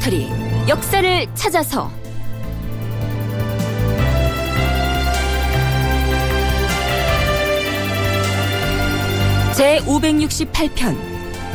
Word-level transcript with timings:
다큐멘터리 0.00 0.28
역사를 0.68 1.26
찾아서. 1.34 1.90
제 9.54 9.78
568편 9.80 10.96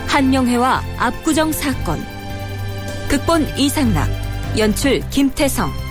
한명회와 0.08 0.84
압구정 0.98 1.52
사건. 1.52 2.00
극본 3.10 3.58
이상락 3.58 4.08
연출 4.58 5.02
김태성 5.10 5.85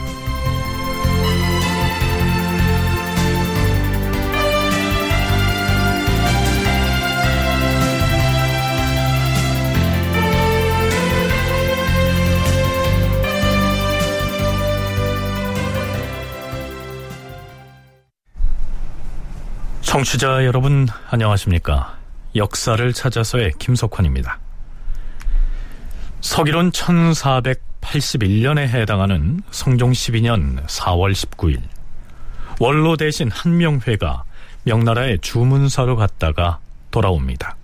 청취자 19.94 20.44
여러분 20.44 20.88
안녕하십니까? 21.08 21.96
역사를 22.34 22.92
찾아서의 22.92 23.52
김석환입니다. 23.60 24.40
서기론 26.20 26.72
1481년에 26.72 28.66
해당하는 28.66 29.40
성종 29.52 29.92
12년 29.92 30.66
4월 30.66 31.12
19일 31.12 31.60
원로 32.58 32.96
대신 32.96 33.30
한명회가 33.30 34.24
명나라의 34.64 35.20
주문사로 35.20 35.94
갔다가 35.94 36.58
돌아옵니다. 36.90 37.54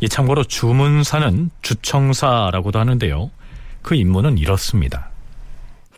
이 0.00 0.10
참고로 0.10 0.44
주문사는 0.44 1.48
주청사라고도 1.62 2.80
하는데요. 2.80 3.30
그 3.80 3.94
임무는 3.94 4.36
이렇습니다 4.36 5.11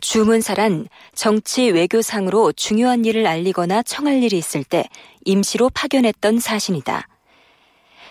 주문사란 0.05 0.87
정치 1.15 1.71
외교상으로 1.71 2.51
중요한 2.51 3.05
일을 3.05 3.25
알리거나 3.25 3.81
청할 3.81 4.21
일이 4.21 4.37
있을 4.37 4.63
때 4.63 4.87
임시로 5.25 5.71
파견했던 5.71 6.39
사신이다. 6.39 7.07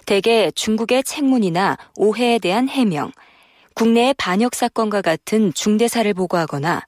대개 0.05 0.51
중국의 0.51 1.05
책문이나 1.05 1.78
오해에 1.95 2.41
대한 2.41 2.69
해명, 2.69 3.12
국내의 3.75 4.14
반역 4.14 4.56
사건과 4.56 5.03
같은 5.03 5.55
중대사를 5.55 6.12
보고하거나 6.14 6.83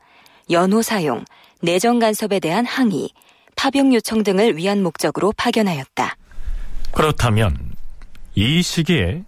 연호 0.51 0.83
사용, 0.83 1.25
내정 1.63 2.01
간섭에 2.01 2.41
대한 2.41 2.67
항의, 2.67 3.11
파병 3.55 3.95
요청 3.95 4.25
등을 4.25 4.57
위한 4.57 4.83
목적으로 4.83 5.33
파견하였다. 5.37 6.17
그렇다면 6.91 7.57
이 8.35 8.61
시기에 8.61 9.23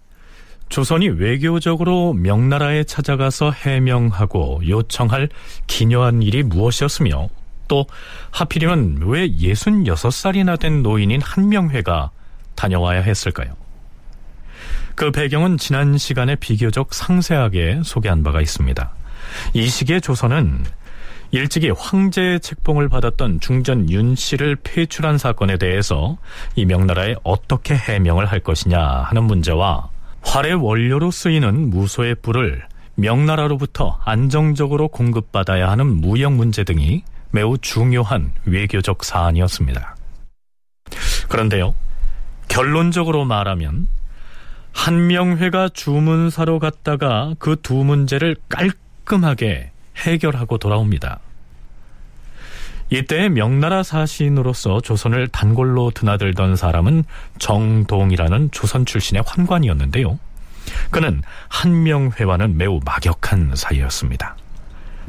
조선이 0.69 1.09
외교적으로 1.09 2.13
명나라에 2.13 2.83
찾아가서 2.83 3.51
해명하고 3.51 4.61
요청할 4.67 5.29
기묘한 5.65 6.21
일이 6.21 6.43
무엇이었으며 6.43 7.27
또 7.67 7.85
하필이면 8.31 9.01
왜 9.03 9.27
66살이나 9.27 10.59
된 10.59 10.83
노인인 10.83 11.21
한명회가 11.21 12.11
다녀와야 12.55 13.01
했을까요? 13.01 13.55
그 14.95 15.11
배경은 15.11 15.57
지난 15.57 15.97
시간에 15.97 16.35
비교적 16.35 16.93
상세하게 16.93 17.81
소개한 17.83 18.21
바가 18.21 18.41
있습니다. 18.41 18.91
이 19.53 19.67
시기에 19.67 19.99
조선은 19.99 20.63
일찍이 21.31 21.69
황제의 21.69 22.39
책봉을 22.41 22.89
받았던 22.89 23.39
중전 23.39 23.89
윤 23.91 24.15
씨를 24.15 24.57
폐출한 24.57 25.17
사건에 25.17 25.57
대해서 25.57 26.17
이 26.55 26.65
명나라에 26.65 27.15
어떻게 27.23 27.75
해명을 27.75 28.25
할 28.25 28.39
것이냐 28.39 28.79
하는 28.79 29.23
문제와 29.23 29.89
활의 30.21 30.53
원료로 30.55 31.11
쓰이는 31.11 31.69
무소의 31.69 32.15
뿔을 32.15 32.63
명나라로부터 32.95 33.99
안정적으로 34.03 34.89
공급받아야 34.89 35.69
하는 35.69 35.87
무역 35.87 36.33
문제 36.33 36.63
등이 36.63 37.03
매우 37.31 37.57
중요한 37.57 38.31
외교적 38.45 39.03
사안이었습니다. 39.03 39.95
그런데요, 41.29 41.75
결론적으로 42.47 43.23
말하면 43.25 43.87
한명회가 44.73 45.69
주문사로 45.69 46.59
갔다가 46.59 47.33
그 47.39 47.55
두 47.61 47.75
문제를 47.75 48.35
깔끔하게 48.49 49.71
해결하고 49.97 50.57
돌아옵니다. 50.57 51.19
이때 52.91 53.29
명나라 53.29 53.83
사신으로서 53.83 54.81
조선을 54.81 55.27
단골로 55.27 55.91
드나들던 55.91 56.55
사람은 56.55 57.03
정동이라는 57.37 58.49
조선 58.51 58.85
출신의 58.85 59.23
환관이었는데요. 59.25 60.17
그는 60.91 61.21
한명회와는 61.49 62.57
매우 62.57 62.79
막역한 62.83 63.51
사이였습니다. 63.55 64.35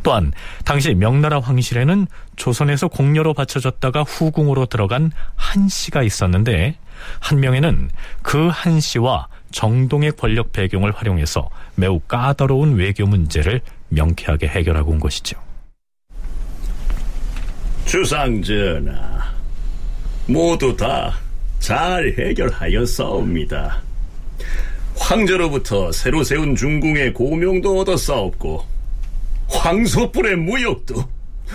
또한 0.03 0.33
당시 0.65 0.95
명나라 0.95 1.41
황실에는 1.41 2.07
조선에서 2.37 2.89
공녀로 2.89 3.35
바쳐졌다가 3.35 4.03
후궁으로 4.03 4.67
들어간 4.67 5.12
한씨가 5.37 6.03
있었는데 6.03 6.77
한명회는 7.21 7.91
그 8.23 8.49
한씨와 8.49 9.29
정동의 9.53 10.12
권력 10.12 10.53
배경을 10.53 10.93
활용해서 10.93 11.51
매우 11.75 12.01
까다로운 12.01 12.77
외교 12.77 13.07
문제를 13.07 13.61
명쾌하게 13.89 14.49
해결하고 14.49 14.93
온 14.93 15.01
것이죠. 15.01 15.50
주상전하, 17.91 19.34
모두 20.28 20.77
다 20.77 21.12
잘 21.61 22.15
해결하였사옵니다. 22.19 23.83
황제로부터 24.97 25.93
새로 25.93 26.25
세운 26.25 26.56
중궁의 26.56 27.12
고명도 27.12 27.81
얻었사옵고 27.81 28.65
황소뿔의 29.49 30.37
무역도 30.37 31.05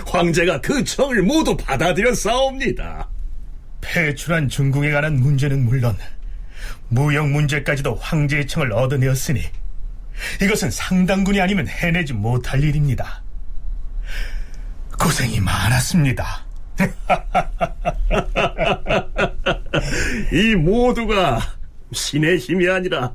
황제가 0.06 0.60
그 0.60 0.84
청을 0.84 1.22
모두 1.22 1.56
받아들였사옵니다. 1.56 3.08
폐출한 3.80 4.48
중궁에 4.48 4.90
관한 4.90 5.18
문제는 5.18 5.64
물론 5.64 5.96
무역 6.88 7.28
문제까지도 7.28 7.96
황제의 7.96 8.46
청을 8.46 8.72
얻어내었으니 8.72 9.42
이것은 10.42 10.70
상당군이 10.70 11.40
아니면 11.40 11.66
해내지 11.66 12.12
못할 12.12 12.62
일입니다. 12.62 13.22
고생이 15.06 15.38
많았습니다. 15.38 16.44
이 20.32 20.56
모두가 20.56 21.38
신의 21.92 22.38
힘이 22.38 22.68
아니라 22.68 23.12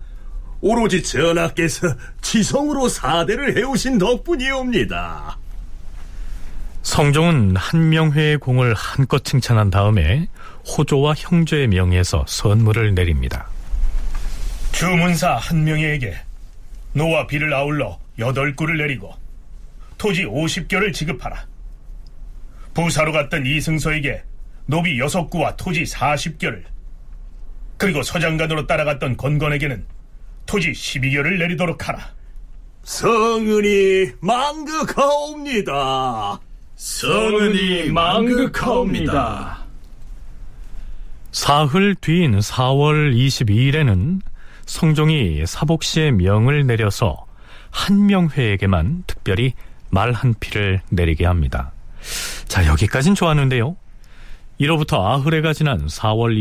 오로지 0.61 1.03
전하께서 1.03 1.93
지성으로 2.21 2.87
사대를 2.87 3.57
해오신 3.57 3.97
덕분이옵니다. 3.97 5.37
성종은 6.83 7.57
한명회의 7.57 8.37
공을 8.37 8.73
한껏 8.73 9.25
칭찬한 9.25 9.69
다음에 9.69 10.29
호조와 10.65 11.15
형제의 11.17 11.67
명예에서 11.67 12.23
선물을 12.25 12.95
내립니다. 12.95 13.49
주문사 14.71 15.35
한명회에게 15.35 16.15
노와 16.93 17.27
비를 17.27 17.53
아울러 17.53 17.99
여덟 18.17 18.55
구를 18.55 18.77
내리고 18.77 19.13
토지 19.97 20.23
50겨를 20.23 20.93
지급하라. 20.93 21.50
부사로 22.73 23.11
갔던 23.11 23.45
이승서에게 23.45 24.23
노비 24.65 24.97
6구와 24.99 25.55
토지 25.57 25.83
40겨를 25.83 26.63
그리고 27.77 28.03
서장관으로 28.03 28.67
따라갔던 28.67 29.17
건건에게는 29.17 29.85
토지 30.45 30.71
12겨를 30.71 31.37
내리도록 31.39 31.87
하라. 31.87 31.99
성은이 32.83 34.11
망극하옵니다. 34.21 36.39
성은이 36.75 37.89
망극하옵니다. 37.91 39.65
사흘 41.31 41.95
뒤인 41.95 42.39
4월 42.39 43.15
22일에는 43.15 44.21
성종이 44.65 45.45
사복시의 45.45 46.11
명을 46.13 46.65
내려서 46.67 47.25
한명회에게만 47.71 49.03
특별히 49.07 49.53
말 49.89 50.11
한 50.13 50.33
피를 50.39 50.81
내리게 50.89 51.25
합니다. 51.25 51.71
자, 52.47 52.65
여기까진 52.65 53.15
좋았는데요. 53.15 53.75
이로부터 54.57 55.07
아흐레가 55.07 55.53
지난 55.53 55.87
4월 55.87 56.35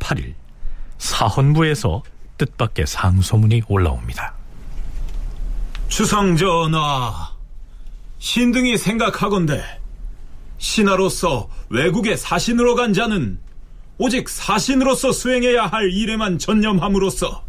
28일 0.00 0.34
사헌부에서 0.98 2.02
뜻밖의 2.38 2.86
상소문이 2.86 3.62
올라옵니다. 3.68 4.34
주상전하, 5.88 7.34
신등이 8.18 8.78
생각하건대 8.78 9.62
신하로서 10.58 11.48
외국에 11.70 12.16
사신으로 12.16 12.74
간 12.74 12.92
자는 12.92 13.40
오직 13.98 14.28
사신으로서 14.28 15.12
수행해야 15.12 15.66
할 15.66 15.90
일에만 15.92 16.38
전념함으로써 16.38 17.44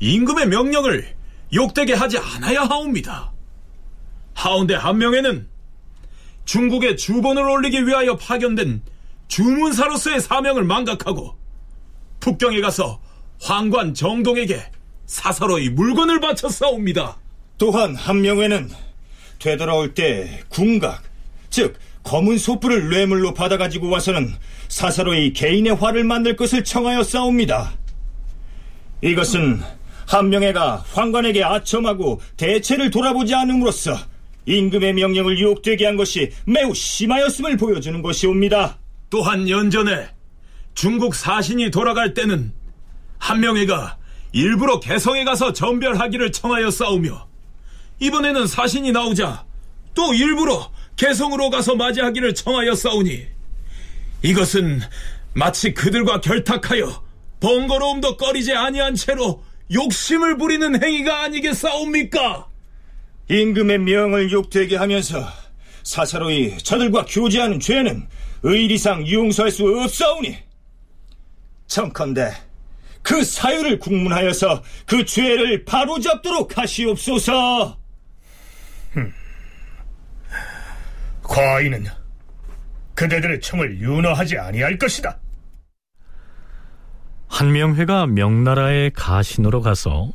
임금의 0.00 0.48
명령을 0.48 1.14
욕되게 1.52 1.94
하지 1.94 2.18
않아야 2.18 2.62
하옵니다. 2.62 3.32
하운데 4.34 4.74
한 4.74 4.98
명에는 4.98 5.48
중국의 6.44 6.96
주본을 6.96 7.42
올리기 7.42 7.86
위하여 7.86 8.16
파견된 8.16 8.82
주문사로서의 9.28 10.20
사명을 10.20 10.64
망각하고 10.64 11.36
북경에 12.20 12.60
가서 12.60 13.00
황관 13.40 13.94
정동에게 13.94 14.62
사사로이 15.06 15.70
물건을 15.70 16.20
바쳐 16.20 16.48
싸웁니다. 16.48 17.18
또한 17.58 17.94
한 17.94 18.22
명에는 18.22 18.70
되돌아올 19.38 19.94
때 19.94 20.42
궁각, 20.48 21.02
즉 21.50 21.78
검은 22.02 22.38
소뿔을 22.38 22.90
뇌물로 22.90 23.34
받아가지고 23.34 23.88
와서는 23.90 24.34
사사로이 24.68 25.32
개인의 25.32 25.74
화를 25.74 26.04
만들 26.04 26.36
것을 26.36 26.64
청하여 26.64 27.02
싸웁니다. 27.02 27.72
이것은 29.02 29.60
한명회가 30.06 30.84
황관에게 30.92 31.42
아첨하고 31.44 32.20
대체를 32.36 32.90
돌아보지 32.90 33.34
않음으로써 33.34 33.96
임금의 34.46 34.94
명령을 34.94 35.38
유혹되게 35.38 35.86
한 35.86 35.96
것이 35.96 36.32
매우 36.46 36.74
심하였음을 36.74 37.56
보여주는 37.56 38.00
것이옵니다. 38.02 38.78
또한 39.10 39.48
연전에 39.48 40.08
중국 40.74 41.14
사신이 41.14 41.70
돌아갈 41.70 42.14
때는 42.14 42.52
한명회가 43.18 43.98
일부러 44.32 44.80
개성에 44.80 45.24
가서 45.24 45.52
전별하기를 45.52 46.32
청하여 46.32 46.70
싸우며 46.70 47.28
이번에는 48.00 48.46
사신이 48.46 48.92
나오자 48.92 49.44
또 49.94 50.12
일부러 50.12 50.70
개성으로 50.96 51.50
가서 51.50 51.76
맞이하기를 51.76 52.34
청하여 52.34 52.74
싸우니 52.74 53.26
이것은 54.22 54.80
마치 55.34 55.72
그들과 55.72 56.20
결탁하여 56.20 57.04
번거로움도 57.40 58.16
꺼리지 58.16 58.52
아니한 58.54 58.94
채로 58.94 59.42
욕심을 59.72 60.36
부리는 60.36 60.82
행위가 60.82 61.22
아니겠사옵니까? 61.22 62.48
임금의 63.28 63.78
명을 63.78 64.32
욕되게 64.32 64.76
하면서 64.76 65.26
사사로이 65.82 66.58
저들과 66.58 67.06
교제하는 67.06 67.60
죄는 67.60 68.06
의리상 68.42 69.08
용서할 69.10 69.50
수 69.50 69.64
없사오니 69.64 70.36
청컨대 71.66 72.30
그 73.02 73.22
사유를 73.22 73.78
국문하여서 73.78 74.62
그 74.86 75.04
죄를 75.04 75.64
바로잡도록 75.64 76.56
하시옵소서. 76.56 77.78
과인은 81.22 81.86
그대들의 82.94 83.40
청을 83.40 83.80
윤허하지 83.80 84.38
아니할 84.38 84.78
것이다. 84.78 85.18
한명회가 87.28 88.06
명나라의 88.06 88.92
가신으로 88.92 89.60
가서 89.60 90.12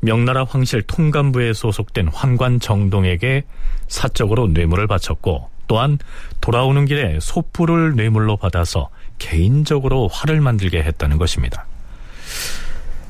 명나라 0.00 0.44
황실 0.44 0.82
통감부에 0.82 1.52
소속된 1.52 2.08
환관 2.08 2.60
정동에게 2.60 3.44
사적으로 3.88 4.48
뇌물을 4.48 4.86
바쳤고 4.86 5.50
또한 5.66 5.98
돌아오는 6.40 6.84
길에 6.84 7.18
소뿔을 7.20 7.94
뇌물로 7.94 8.36
받아서 8.36 8.88
개인적으로 9.18 10.08
화를 10.08 10.40
만들게 10.40 10.82
했다는 10.82 11.18
것입니다. 11.18 11.66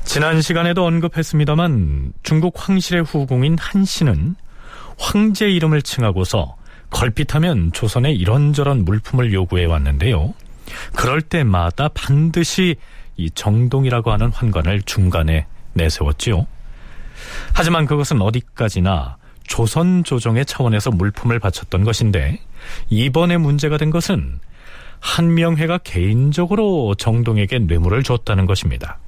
지난 0.03 0.41
시간에도 0.41 0.85
언급했습니다만 0.85 2.13
중국 2.21 2.53
황실의 2.57 3.03
후궁인 3.03 3.57
한씨는 3.59 4.35
황제 4.97 5.49
이름을 5.49 5.81
칭하고서 5.81 6.55
걸핏하면 6.89 7.71
조선에 7.71 8.11
이런저런 8.11 8.83
물품을 8.83 9.33
요구해 9.33 9.65
왔는데요. 9.65 10.33
그럴 10.95 11.21
때마다 11.21 11.87
반드시 11.87 12.75
이 13.17 13.29
정동이라고 13.31 14.11
하는 14.11 14.29
환관을 14.29 14.81
중간에 14.83 15.47
내세웠지요. 15.73 16.45
하지만 17.53 17.85
그것은 17.85 18.21
어디까지나 18.21 19.17
조선 19.43 20.03
조정의 20.03 20.45
차원에서 20.45 20.91
물품을 20.91 21.39
바쳤던 21.39 21.83
것인데 21.83 22.39
이번에 22.89 23.37
문제가 23.37 23.77
된 23.77 23.89
것은 23.89 24.39
한명회가 24.99 25.79
개인적으로 25.79 26.95
정동에게 26.95 27.59
뇌물을 27.59 28.03
줬다는 28.03 28.45
것입니다. 28.45 28.99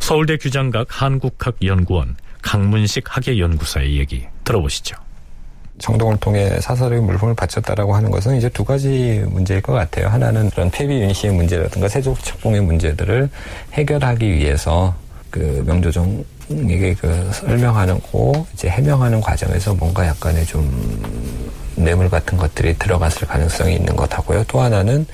서울대 0.00 0.36
규장각 0.36 0.88
한국학연구원 0.90 2.16
강문식 2.42 3.04
학예연구사의 3.06 3.98
얘기 3.98 4.26
들어보시죠. 4.44 4.96
정동을 5.78 6.16
통해 6.18 6.60
사설의 6.60 7.00
물품을 7.00 7.34
바쳤다라고 7.34 7.94
하는 7.94 8.10
것은 8.10 8.36
이제 8.36 8.48
두 8.48 8.64
가지 8.64 9.22
문제일 9.28 9.60
것 9.60 9.72
같아요. 9.72 10.08
하나는 10.08 10.50
그런 10.50 10.70
폐비 10.70 11.00
윤시의 11.00 11.32
문제라든가 11.32 11.88
세족 11.88 12.22
척봉의 12.22 12.60
문제들을 12.62 13.28
해결하기 13.72 14.32
위해서 14.32 14.94
그 15.30 15.62
명조정 15.66 16.24
에게 16.70 16.94
그 16.94 17.30
설명하는 17.32 18.00
고 18.00 18.46
이제 18.52 18.68
해명하는 18.68 19.20
과정에서 19.20 19.74
뭔가 19.74 20.06
약간의 20.06 20.46
좀 20.46 20.70
뇌물 21.74 22.08
같은 22.10 22.36
것들이 22.38 22.76
들어갔을 22.78 23.26
가능성이 23.26 23.76
있는 23.76 23.96
것하고요. 23.96 24.44
또 24.48 24.60
하나는 24.60 25.06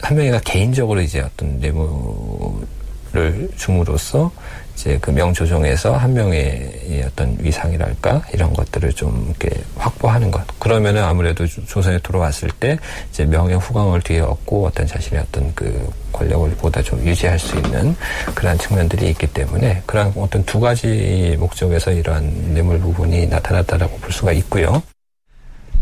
한 0.00 0.16
명이가 0.16 0.40
개인적으로 0.40 1.00
이제 1.00 1.20
어떤 1.20 1.58
뇌물을 1.60 3.50
줌으로써 3.56 4.30
이제 4.78 4.96
그 5.00 5.10
명조정에서 5.10 5.96
한 5.96 6.14
명의 6.14 7.02
어떤 7.04 7.36
위상이랄까 7.40 8.22
이런 8.32 8.52
것들을 8.52 8.92
좀 8.92 9.26
이렇게 9.26 9.60
확보하는 9.76 10.30
것. 10.30 10.46
그러면은 10.60 11.02
아무래도 11.02 11.44
조선에 11.48 11.98
들어왔을 11.98 12.48
때 12.60 12.78
이제 13.10 13.24
명예 13.24 13.54
후광을 13.54 14.02
뒤에 14.02 14.20
얻고 14.20 14.68
어떤 14.68 14.86
자신의 14.86 15.24
어떤 15.28 15.52
그 15.56 15.92
권력을 16.12 16.48
보다 16.52 16.80
좀 16.80 17.04
유지할 17.04 17.40
수 17.40 17.56
있는 17.56 17.96
그러한 18.36 18.56
측면들이 18.58 19.08
있기 19.10 19.26
때문에 19.26 19.82
그런 19.84 20.12
어떤 20.16 20.44
두 20.44 20.60
가지 20.60 21.36
목적에서 21.40 21.90
이러한 21.90 22.54
뇌물 22.54 22.78
부분이 22.78 23.26
나타났다라고 23.26 23.98
볼 23.98 24.12
수가 24.12 24.30
있고요. 24.30 24.80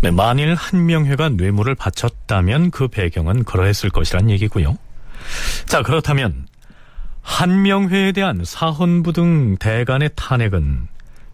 네, 0.00 0.10
만일 0.10 0.54
한명회가 0.54 1.31
뇌물을 1.31 1.75
바쳤다면 1.75 2.70
그 2.70 2.88
배경은 2.88 3.44
그러했을 3.44 3.90
것이란 3.90 4.31
얘기고요. 4.31 4.78
자, 5.66 5.82
그렇다면 5.82 6.46
한명회에 7.26 8.12
대한 8.12 8.44
사헌부 8.44 9.12
등 9.12 9.56
대간의 9.58 10.11
탄핵은 10.14 10.87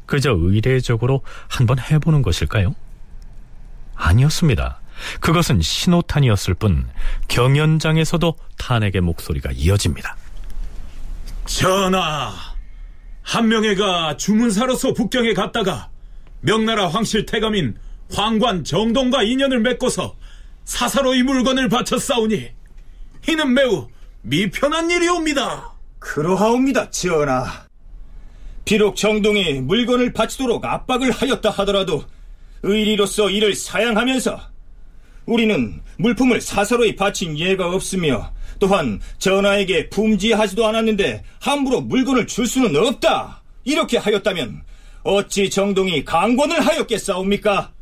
그저 0.07 0.33
의례적으로 0.33 1.23
한번 1.49 1.79
해보는 1.79 2.23
것일까요? 2.23 2.75
아니었습니다. 3.95 4.81
그것은 5.21 5.61
신호탄이었을 5.61 6.55
뿐 6.55 6.89
경연장에서도 7.29 8.35
탄핵의 8.57 9.03
목소리가 9.03 9.51
이어집니다. 9.53 10.17
전하, 11.45 12.33
한명회가 13.23 14.17
주문사로서 14.17 14.95
북경에 14.95 15.35
갔다가 15.35 15.91
명나라 16.41 16.89
황실 16.89 17.27
태감인 17.27 17.77
황관 18.13 18.65
정동과 18.65 19.25
인연을 19.25 19.61
맺고서 19.61 20.17
사사로 20.65 21.15
이 21.15 21.23
물건을 21.23 21.69
바쳤사오니 21.69 22.51
이는 23.29 23.55
매우 23.55 23.89
미편한 24.23 24.91
일이옵니다. 24.91 25.72
그러하옵니다, 26.03 26.91
전하. 26.91 27.47
비록 28.65 28.97
정동이 28.97 29.61
물건을 29.61 30.13
바치도록 30.13 30.65
압박을 30.65 31.11
하였다 31.11 31.51
하더라도 31.51 32.05
의리로서 32.63 33.31
이를 33.31 33.55
사양하면서 33.55 34.41
우리는 35.27 35.81
물품을 35.99 36.41
사사로이 36.41 36.97
바친 36.97 37.39
예가 37.39 37.73
없으며 37.73 38.33
또한 38.59 39.01
전하에게 39.19 39.89
품지하지도 39.89 40.67
않았는데 40.67 41.25
함부로 41.41 41.81
물건을 41.81 42.27
줄 42.27 42.47
수는 42.47 42.77
없다. 42.77 43.43
이렇게 43.65 43.97
하였다면 43.97 44.63
어찌 45.05 45.51
정동이 45.51 46.05
강권을 46.05 46.61
하였겠사옵니까? 46.67 47.73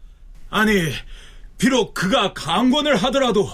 아니, 0.51 0.73
비록 1.59 1.95
그가 1.95 2.33
강권을 2.35 2.97
하더라도 2.97 3.51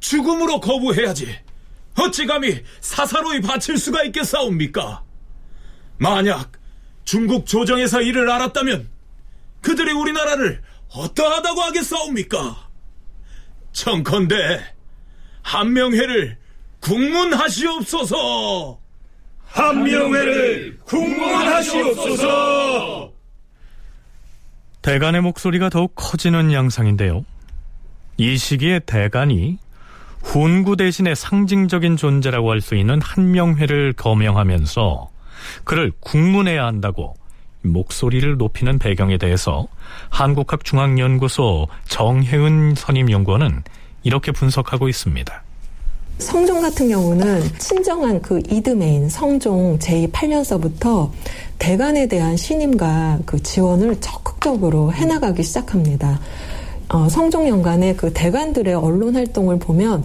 죽음으로 0.00 0.60
거부해야지. 0.60 1.45
어찌 1.98 2.26
감히 2.26 2.62
사사로이 2.80 3.40
바칠 3.40 3.78
수가 3.78 4.02
있겠사옵니까? 4.04 5.02
만약 5.98 6.52
중국 7.04 7.46
조정에서 7.46 8.02
이를 8.02 8.30
알았다면 8.30 8.88
그들이 9.62 9.92
우리나라를 9.92 10.62
어떠하다고 10.94 11.62
하겠사옵니까? 11.62 12.68
청컨대 13.72 14.62
한명회를 15.42 16.38
국문하시옵소서. 16.80 18.78
한명회를 19.46 20.80
국문하시옵소서. 20.84 23.12
대간의 24.82 25.22
목소리가 25.22 25.70
더욱 25.70 25.92
커지는 25.94 26.52
양상인데요. 26.52 27.24
이 28.18 28.36
시기에 28.36 28.80
대간이 28.80 29.56
훈구 30.26 30.76
대신에 30.76 31.14
상징적인 31.14 31.96
존재라고 31.96 32.50
할 32.50 32.60
수 32.60 32.74
있는 32.74 33.00
한명회를 33.00 33.92
거명하면서 33.92 35.08
그를 35.64 35.92
국문해야 36.00 36.66
한다고 36.66 37.14
목소리를 37.62 38.36
높이는 38.36 38.78
배경에 38.78 39.18
대해서 39.18 39.66
한국학중앙연구소 40.10 41.68
정혜은 41.88 42.74
선임연구원은 42.76 43.62
이렇게 44.02 44.32
분석하고 44.32 44.88
있습니다. 44.88 45.42
성종 46.18 46.62
같은 46.62 46.88
경우는 46.88 47.42
친정한 47.58 48.20
그 48.22 48.40
이듬해인 48.50 49.08
성종 49.08 49.78
제8년서부터 49.78 51.10
대간에 51.58 52.08
대한 52.08 52.36
신임과 52.36 53.20
그 53.26 53.42
지원을 53.42 54.00
적극적으로 54.00 54.92
해나가기 54.92 55.42
시작합니다. 55.42 56.18
어, 56.88 57.08
성종연간의 57.08 57.96
그 57.96 58.12
대관들의 58.12 58.74
언론 58.74 59.16
활동을 59.16 59.58
보면 59.58 60.04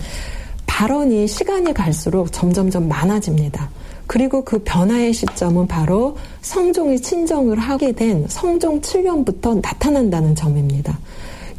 발언이 0.66 1.28
시간이 1.28 1.74
갈수록 1.74 2.32
점점점 2.32 2.88
많아집니다. 2.88 3.70
그리고 4.08 4.44
그 4.44 4.62
변화의 4.64 5.14
시점은 5.14 5.68
바로 5.68 6.18
성종이 6.42 7.00
친정을 7.00 7.60
하게 7.60 7.92
된 7.92 8.26
성종 8.28 8.82
7년부터 8.82 9.62
나타난다는 9.62 10.36
점입니다. 10.36 11.00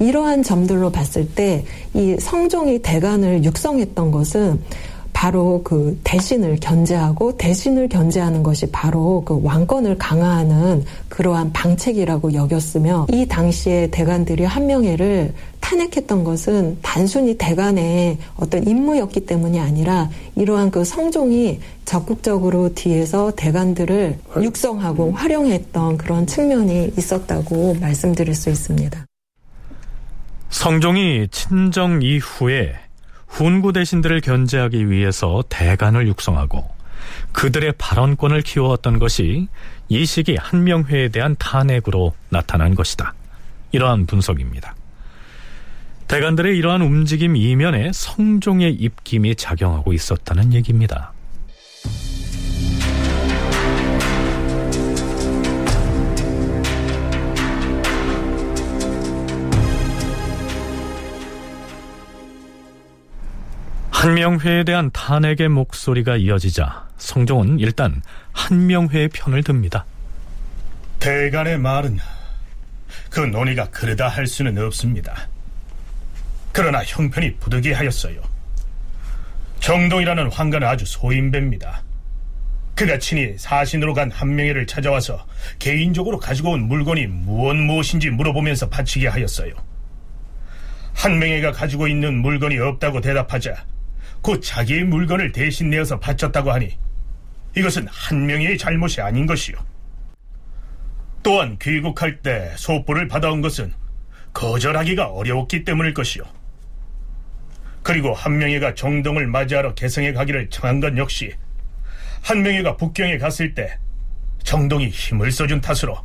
이러한 0.00 0.42
점들로 0.42 0.90
봤을 0.90 1.28
때 1.28 1.64
이 1.94 2.16
성종이 2.18 2.80
대간을 2.80 3.44
육성했던 3.44 4.10
것은 4.10 4.60
바로 5.22 5.60
그 5.62 6.00
대신을 6.02 6.56
견제하고 6.60 7.36
대신을 7.36 7.88
견제하는 7.88 8.42
것이 8.42 8.66
바로 8.72 9.22
그 9.24 9.38
왕권을 9.40 9.96
강화하는 9.96 10.84
그러한 11.08 11.52
방책이라고 11.52 12.34
여겼으며 12.34 13.06
이 13.08 13.24
당시에 13.28 13.86
대간들이 13.92 14.42
한명회를 14.42 15.32
탄핵했던 15.60 16.24
것은 16.24 16.78
단순히 16.82 17.38
대간의 17.38 18.18
어떤 18.34 18.66
임무였기 18.66 19.24
때문이 19.24 19.60
아니라 19.60 20.10
이러한 20.34 20.72
그 20.72 20.84
성종이 20.84 21.60
적극적으로 21.84 22.74
뒤에서 22.74 23.30
대간들을 23.36 24.18
육성하고 24.42 25.12
활용했던 25.12 25.98
그런 25.98 26.26
측면이 26.26 26.94
있었다고 26.98 27.76
말씀드릴 27.80 28.34
수 28.34 28.50
있습니다. 28.50 29.06
성종이 30.50 31.28
친정 31.30 32.02
이후에 32.02 32.74
훈구 33.32 33.72
대신들을 33.72 34.20
견제하기 34.20 34.90
위해서 34.90 35.42
대간을 35.48 36.06
육성하고 36.06 36.70
그들의 37.32 37.72
발언권을 37.78 38.42
키워왔던 38.42 38.98
것이 38.98 39.48
이 39.88 40.04
시기 40.04 40.36
한명회에 40.36 41.08
대한 41.08 41.34
탄핵으로 41.38 42.14
나타난 42.28 42.74
것이다. 42.74 43.14
이러한 43.72 44.04
분석입니다. 44.04 44.74
대간들의 46.08 46.58
이러한 46.58 46.82
움직임 46.82 47.34
이면에 47.34 47.90
성종의 47.94 48.74
입김이 48.74 49.34
작용하고 49.36 49.94
있었다는 49.94 50.52
얘기입니다. 50.52 51.11
한명회에 64.02 64.64
대한 64.64 64.90
탄핵의 64.90 65.48
목소리가 65.48 66.16
이어지자 66.16 66.88
성종은 66.98 67.60
일단 67.60 68.02
한명회의 68.32 69.06
편을 69.06 69.44
듭니다. 69.44 69.84
대간의 70.98 71.58
말은 71.58 71.98
그 73.10 73.20
논의가 73.20 73.70
그러다 73.70 74.08
할 74.08 74.26
수는 74.26 74.58
없습니다. 74.58 75.28
그러나 76.50 76.82
형편이 76.82 77.36
부득이하였어요. 77.36 78.20
정동이라는 79.60 80.32
황가는 80.32 80.66
아주 80.66 80.84
소인배입니다. 80.84 81.84
그가 82.74 82.98
친히 82.98 83.38
사신으로 83.38 83.94
간 83.94 84.10
한명회를 84.10 84.66
찾아와서 84.66 85.24
개인적으로 85.60 86.18
가지고 86.18 86.50
온 86.50 86.62
물건이 86.66 87.06
무엇 87.06 87.54
무엇인지 87.54 88.10
물어보면서 88.10 88.68
바치게 88.68 89.06
하였어요. 89.06 89.54
한명회가 90.94 91.52
가지고 91.52 91.86
있는 91.86 92.20
물건이 92.20 92.58
없다고 92.58 93.00
대답하자 93.00 93.64
곧 94.22 94.40
자기의 94.40 94.84
물건을 94.84 95.32
대신 95.32 95.68
내어서 95.68 95.98
바쳤다고 95.98 96.52
하니 96.52 96.78
이것은 97.56 97.86
한 97.88 98.24
명의 98.24 98.56
잘못이 98.56 99.00
아닌 99.00 99.26
것이요. 99.26 99.56
또한 101.22 101.58
귀국할 101.60 102.22
때 102.22 102.52
소포를 102.56 103.08
받아온 103.08 103.42
것은 103.42 103.72
거절하기가 104.32 105.08
어려웠기 105.08 105.64
때문일 105.64 105.92
것이요. 105.92 106.24
그리고 107.82 108.14
한명회가 108.14 108.74
정동을 108.74 109.26
맞이하러 109.26 109.74
개성에 109.74 110.12
가기를 110.12 110.50
청한 110.50 110.80
것 110.80 110.96
역시 110.96 111.34
한명회가 112.22 112.76
북경에 112.76 113.18
갔을 113.18 113.54
때 113.54 113.76
정동이 114.44 114.88
힘을 114.88 115.32
써준 115.32 115.60
탓으로 115.60 115.98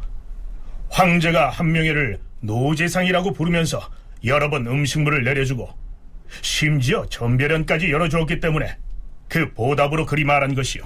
황제가 0.90 1.52
한명회를 1.52 2.20
노재상이라고 2.42 3.34
부르면서 3.34 3.88
여러 4.26 4.50
번 4.50 4.66
음식물을 4.66 5.24
내려주고 5.24 5.87
심지어 6.42 7.06
전별연까지 7.08 7.92
열어주었기 7.92 8.40
때문에 8.40 8.78
그 9.28 9.52
보답으로 9.54 10.06
그리 10.06 10.24
말한 10.24 10.56
것이요. 10.56 10.84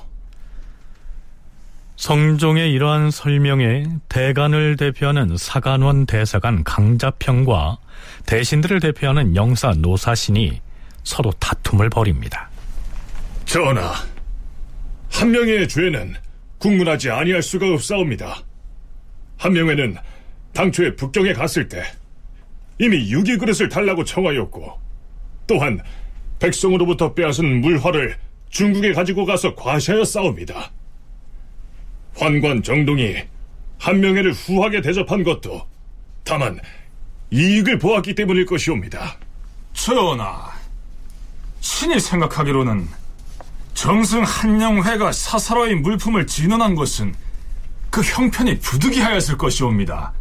성종의 2.02 2.72
이러한 2.74 3.12
설명에 3.12 3.86
대간을 4.10 4.76
대표하는 4.76 5.38
사간원 5.38 6.08
대사관 6.08 6.64
강자평과 6.64 7.78
대신들을 8.26 8.80
대표하는 8.80 9.36
영사 9.36 9.72
노사신이 9.72 10.62
서로 11.04 11.32
다툼을 11.34 11.92
벌입니다. 11.92 12.50
전하, 13.46 13.94
한 15.12 15.32
명의 15.32 15.68
죄는 15.68 16.16
국문하지 16.58 17.12
아니할 17.12 17.44
수가 17.44 17.68
없사옵니다. 17.72 18.42
한 19.38 19.54
명에는 19.54 19.98
당초에 20.54 20.96
북경에 20.96 21.34
갔을 21.34 21.68
때 21.68 21.84
이미 22.80 23.12
유기 23.12 23.38
그릇을 23.38 23.70
달라고 23.70 24.04
청하였고 24.04 24.81
또한 25.52 25.82
백성으로부터 26.40 27.14
빼앗은 27.14 27.60
물화를 27.60 28.16
중국에 28.50 28.94
가지고 28.94 29.26
가서 29.26 29.54
과시하여 29.54 30.06
싸웁니다. 30.06 30.72
환관 32.16 32.64
정동이 32.64 33.18
한명회를 33.78 34.32
후하게 34.32 34.80
대접한 34.80 35.24
것도 35.24 35.68
다만 36.24 36.58
이익을 37.32 37.80
보았기 37.80 38.16
때문일 38.16 38.46
것이옵니다. 38.46 39.18
전하, 39.74 40.52
친히 41.60 42.00
생각하기로는 42.00 42.88
정승 43.74 44.24
한영회가 44.24 45.12
사사로이 45.12 45.76
물품을 45.76 46.28
진언한 46.28 46.76
것은 46.76 47.14
그 47.90 48.02
형편이 48.02 48.60
부득이하였을 48.60 49.38
것이옵니다. 49.38 50.14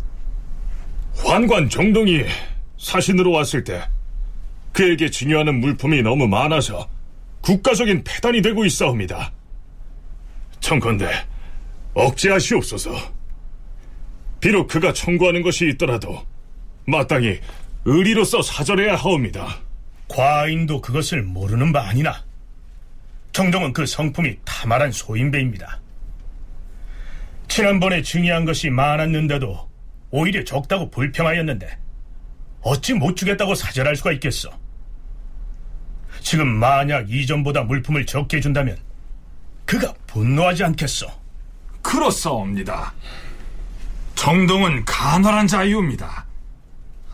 환관 1.25 1.69
정동이 1.69 2.25
사신으로 2.79 3.31
왔을 3.31 3.63
때 3.63 3.85
그에게 4.73 5.11
중요하는 5.11 5.61
물품이 5.61 6.03
너무 6.03 6.27
많아서 6.29 6.89
국가적인 7.43 8.05
폐단이 8.05 8.43
되고 8.43 8.65
있사옵니다. 8.65 9.33
청컨대 10.61 11.09
억제하시옵소서. 11.95 12.95
비록 14.41 14.69
그가 14.69 14.93
청구하는 14.93 15.43
것이 15.43 15.69
있더라도 15.71 16.25
마땅히 16.87 17.41
의리로서 17.85 18.43
사절해야 18.43 18.97
하옵니다. 18.97 19.59
과인도 20.09 20.81
그것을 20.81 21.23
모르는 21.23 21.73
바 21.73 21.89
아니나 21.89 22.25
정동은 23.33 23.73
그 23.73 23.87
성품이 23.87 24.39
탐활한 24.45 24.93
소인배입니다. 24.93 25.81
지난번에 27.49 28.03
중요한 28.03 28.45
것이 28.45 28.71
많았는데도 28.71 29.69
오히려 30.11 30.45
적다고 30.45 30.91
불평하였는데 30.91 31.79
어찌 32.63 32.95
못 32.95 33.17
주겠다고 33.17 33.55
사절할 33.55 33.97
수가 33.97 34.13
있겠어? 34.13 34.51
지금 36.21 36.49
만약 36.49 37.11
이전보다 37.11 37.63
물품을 37.63 38.07
적게 38.07 38.41
준다면 38.41 38.77
그가 39.65 39.93
분노하지 40.07 40.65
않겠어? 40.65 41.07
그렇사옵니다. 41.83 42.93
정동은 44.15 44.85
간활한 44.85 45.47
자유입니다. 45.47 46.27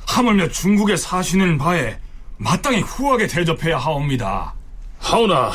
하물며 0.06 0.48
중국에 0.48 0.96
사시는 0.96 1.58
바에 1.58 1.98
마땅히 2.38 2.80
후하게 2.80 3.26
대접해야 3.26 3.78
하옵니다. 3.78 4.54
하오나 4.98 5.52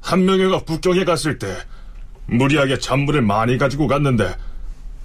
한명회가 0.00 0.60
북경에 0.60 1.04
갔을 1.04 1.38
때 1.38 1.56
무리하게 2.26 2.78
잔물을 2.78 3.22
많이 3.22 3.58
가지고 3.58 3.86
갔는데 3.86 4.34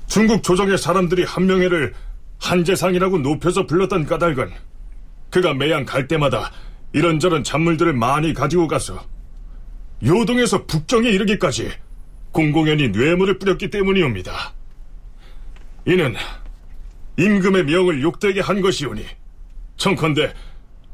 중국 0.07 0.43
조정의 0.43 0.77
사람들이 0.77 1.23
한명회를 1.23 1.93
한재상이라고 2.39 3.19
높여서 3.19 3.65
불렀던 3.65 4.05
까닭은 4.07 4.51
그가 5.29 5.53
매양 5.53 5.85
갈 5.85 6.07
때마다 6.07 6.51
이런저런 6.93 7.43
잔물들을 7.43 7.93
많이 7.93 8.33
가지고 8.33 8.67
가서 8.67 9.05
요동에서 10.03 10.65
북경에 10.65 11.09
이르기까지 11.09 11.71
공공연히 12.31 12.89
뇌물을 12.89 13.39
뿌렸기 13.39 13.69
때문이옵니다. 13.69 14.53
이는 15.85 16.15
임금의 17.17 17.65
명을 17.65 18.01
욕되게 18.01 18.41
한 18.41 18.61
것이오니 18.61 19.05
청컨대 19.77 20.33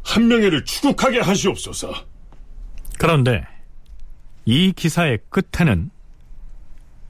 한명회를 0.04 0.66
추국하게 0.66 1.20
하시옵소서. 1.20 1.94
그런데 2.98 3.46
이 4.46 4.72
기사의 4.72 5.20
끝에는 5.30 5.90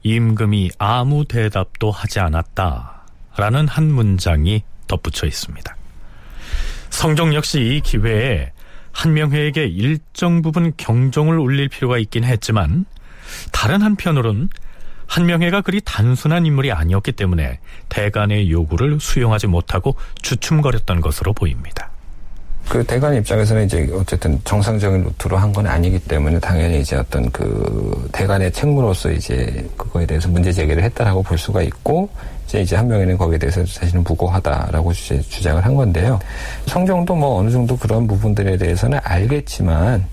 임금이 0.02 0.70
아무 0.78 1.24
대답도 1.24 1.90
하지 1.90 2.20
않았다 2.20 3.06
라는 3.36 3.68
한 3.68 3.90
문장이 3.90 4.62
덧붙여 4.86 5.26
있습니다. 5.26 5.76
성종 6.90 7.34
역시 7.34 7.60
이 7.60 7.80
기회에 7.80 8.52
한명회에게 8.92 9.64
일정 9.66 10.42
부분 10.42 10.72
경종을 10.76 11.38
울릴 11.38 11.68
필요가 11.68 11.98
있긴 11.98 12.24
했지만 12.24 12.84
다른 13.52 13.82
한편으론 13.82 14.48
한명회가 15.06 15.62
그리 15.62 15.80
단순한 15.84 16.44
인물이 16.46 16.70
아니었기 16.72 17.12
때문에 17.12 17.60
대간의 17.88 18.50
요구를 18.50 18.98
수용하지 19.00 19.46
못하고 19.46 19.94
주춤거렸던 20.22 21.00
것으로 21.00 21.32
보입니다. 21.32 21.90
그 22.68 22.84
대관 22.84 23.14
입장에서는 23.14 23.64
이제 23.64 23.88
어쨌든 23.94 24.38
정상적인 24.44 25.02
루트로 25.04 25.38
한 25.38 25.54
건 25.54 25.66
아니기 25.66 25.98
때문에 25.98 26.38
당연히 26.38 26.80
이제 26.80 26.96
어떤 26.96 27.30
그 27.30 28.10
대관의 28.12 28.52
책무로서 28.52 29.10
이제 29.12 29.66
그거에 29.78 30.04
대해서 30.04 30.28
문제 30.28 30.52
제기를 30.52 30.82
했다라고 30.82 31.22
볼 31.22 31.38
수가 31.38 31.62
있고 31.62 32.10
이제 32.56 32.76
한 32.76 32.88
명에는 32.88 33.18
거기에 33.18 33.38
대해서 33.38 33.64
사실은 33.66 34.02
무고하다라고 34.04 34.92
주장을 34.92 35.62
한 35.64 35.74
건데요. 35.74 36.18
성종도 36.66 37.14
뭐 37.14 37.38
어느 37.38 37.50
정도 37.50 37.76
그런 37.76 38.06
부분들에 38.06 38.56
대해서는 38.56 38.98
알겠지만 39.02 40.06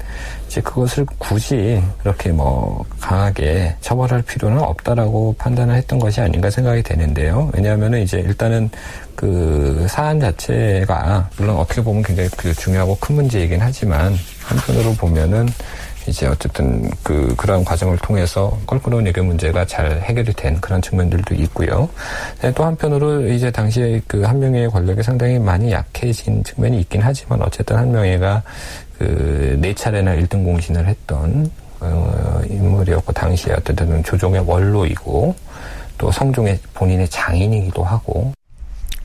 이제 0.47 0.61
그것을 0.61 1.05
굳이 1.17 1.81
그렇게 1.99 2.31
뭐 2.31 2.83
강하게 2.99 3.75
처벌할 3.79 4.21
필요는 4.21 4.59
없다라고 4.59 5.35
판단을 5.37 5.75
했던 5.75 5.97
것이 5.99 6.19
아닌가 6.19 6.49
생각이 6.49 6.83
되는데요. 6.83 7.49
왜냐하면은 7.53 8.01
이제 8.01 8.19
일단은 8.19 8.69
그 9.15 9.85
사안 9.89 10.19
자체가 10.19 11.29
물론 11.37 11.55
어떻게 11.57 11.81
보면 11.81 12.03
굉장히 12.03 12.29
그 12.37 12.53
중요하고 12.53 12.97
큰 12.99 13.15
문제이긴 13.15 13.61
하지만 13.61 14.13
한편으로 14.43 14.93
보면은 14.93 15.47
이제 16.07 16.27
어쨌든 16.27 16.89
그 17.03 17.33
그런 17.35 17.65
과정을 17.65 17.97
통해서 17.97 18.57
껄끄러운 18.67 19.05
외교 19.05 19.23
문제가 19.23 19.65
잘 19.65 20.01
해결이 20.01 20.33
된 20.33 20.59
그런 20.61 20.81
측면들도 20.81 21.35
있고요. 21.35 21.89
네, 22.41 22.53
또 22.53 22.63
한편으로 22.63 23.27
이제 23.29 23.51
당시에 23.51 24.01
그 24.07 24.23
한명회의 24.23 24.69
권력이 24.69 25.03
상당히 25.03 25.39
많이 25.39 25.71
약해진 25.71 26.43
측면이 26.43 26.79
있긴 26.81 27.01
하지만 27.01 27.41
어쨌든 27.41 27.77
한명회가 27.77 28.43
그 28.97 29.55
네 29.57 29.73
차례나 29.73 30.15
1등 30.15 30.43
공신을 30.43 30.85
했던 30.85 31.49
어, 31.79 32.41
인물이었고 32.49 33.11
당시에 33.13 33.53
어쨌든 33.53 34.03
조종의 34.03 34.41
원로이고 34.47 35.35
또 35.97 36.11
성종의 36.11 36.59
본인의 36.73 37.09
장인이기도 37.09 37.83
하고 37.83 38.33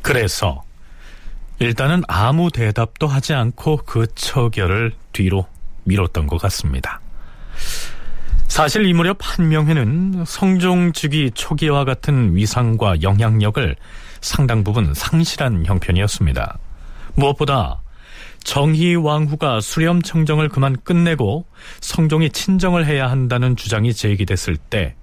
그래서 0.02 0.62
일단은 1.59 2.02
아무 2.09 2.50
대답도 2.50 3.07
하지 3.07 3.35
않고 3.35 3.78
그 3.85 4.07
처결을 4.14 4.92
뒤로 5.12 5.47
미뤘던 5.85 6.27
것 6.27 6.41
같습니다. 6.41 7.01
사실 8.49 8.85
이 8.87 8.93
무렵 8.93 9.19
한명회는 9.21 10.25
성종즉위 10.27 11.31
초기와 11.35 11.85
같은 11.85 12.35
위상과 12.35 13.03
영향력을 13.03 13.77
상당 14.21 14.65
부분 14.65 14.93
상실한 14.93 15.65
형편이었습니다. 15.65 16.59
무엇보다 17.15 17.81
정희 18.43 18.97
왕후가 18.97 19.61
수렴 19.61 20.03
청정을 20.03 20.49
그만 20.49 20.77
끝내고 20.83 21.47
성종이 21.81 22.31
친정을 22.31 22.87
해야 22.87 23.11
한다는 23.11 23.55
주장이 23.55 23.95
제기됐을 23.95 24.57
때 24.57 24.95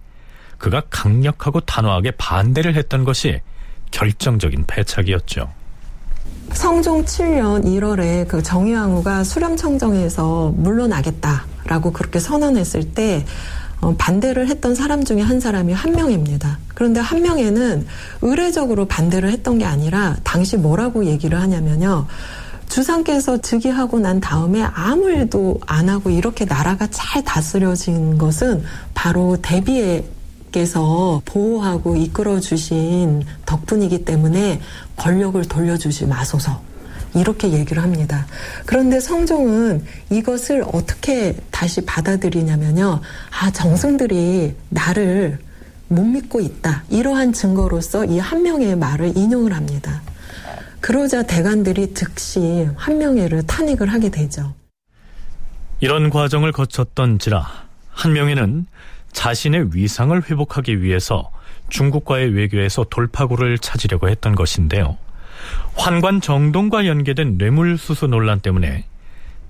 그가 0.57 0.81
강력하고 0.89 1.62
단호하게 1.62 2.12
반대를 2.12 2.75
했던 2.75 3.03
것이 3.03 3.39
결정적인 3.91 4.65
패착이었죠. 4.67 5.53
성종 6.53 7.05
7년 7.05 7.65
1월에 7.65 8.27
그 8.27 8.41
정의왕후가 8.41 9.23
수렴청정에서 9.23 10.53
물러나겠다라고 10.55 11.91
그렇게 11.91 12.19
선언했을 12.19 12.91
때 12.93 13.25
어, 13.79 13.93
반대를 13.97 14.47
했던 14.47 14.73
사람 14.73 15.03
중에 15.03 15.21
한 15.21 15.39
사람이 15.39 15.73
한 15.73 15.91
명입니다. 15.91 16.57
그런데 16.73 16.99
한 16.99 17.21
명에는 17.21 17.85
의례적으로 18.21 18.85
반대를 18.85 19.31
했던 19.31 19.59
게 19.59 19.65
아니라 19.65 20.15
당시 20.23 20.57
뭐라고 20.57 21.05
얘기를 21.05 21.39
하냐면요. 21.39 22.07
주상께서 22.69 23.37
즉위하고 23.37 23.99
난 23.99 24.19
다음에 24.19 24.61
아무 24.61 25.09
일도 25.09 25.59
안 25.65 25.89
하고 25.89 26.09
이렇게 26.09 26.45
나라가 26.45 26.87
잘 26.91 27.23
다스려진 27.23 28.17
것은 28.17 28.63
바로 28.93 29.37
대비의 29.41 30.03
께서 30.51 31.21
보호하고 31.25 31.95
이끌어 31.95 32.39
주신 32.39 33.23
덕분이기 33.45 34.05
때문에 34.05 34.61
권력을 34.95 35.41
돌려주지 35.45 36.05
마소서. 36.07 36.61
이렇게 37.15 37.51
얘기를 37.51 37.81
합니다. 37.81 38.27
그런데 38.65 38.99
성종은 38.99 39.83
이것을 40.11 40.63
어떻게 40.73 41.35
다시 41.51 41.81
받아들이냐면요. 41.85 43.01
아, 43.41 43.51
정승들이 43.51 44.55
나를 44.69 45.39
못 45.88 46.03
믿고 46.03 46.41
있다. 46.41 46.83
이러한 46.89 47.33
증거로서 47.33 48.05
이 48.05 48.19
한 48.19 48.43
명의 48.43 48.75
말을 48.75 49.17
인용을 49.17 49.53
합니다. 49.53 50.01
그러자 50.81 51.23
대관들이 51.23 51.93
즉시 51.93 52.67
한명회를 52.75 53.47
탄핵을 53.47 53.88
하게 53.91 54.10
되죠. 54.12 54.53
이런 55.79 56.10
과정을 56.10 56.51
거쳤던지라 56.51 57.45
한명회는 57.91 58.65
자신의 59.17 59.69
위상을 59.73 60.30
회복하기 60.30 60.84
위해서 60.84 61.32
중국과의 61.69 62.36
외교에서 62.36 62.84
돌파구를 62.84 63.58
찾으려고 63.58 64.10
했던 64.10 64.36
것인데요. 64.36 64.95
환관 65.75 66.21
정동과 66.21 66.86
연계된 66.86 67.39
뇌물수수 67.39 68.06
논란 68.06 68.41
때문에 68.41 68.86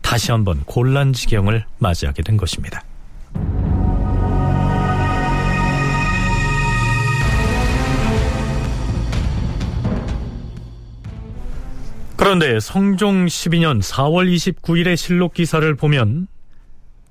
다시 0.02 0.32
한번 0.32 0.64
곤란 0.64 1.12
지경을 1.12 1.66
맞이하게 1.80 2.24
된 2.24 2.38
것입니다. 2.38 2.82
그런데 12.16 12.62
성종 12.62 13.26
12년 13.26 13.82
4월 13.82 14.34
29일의 14.34 14.96
실록 14.96 15.34
기사를 15.34 15.76
보면 15.76 16.28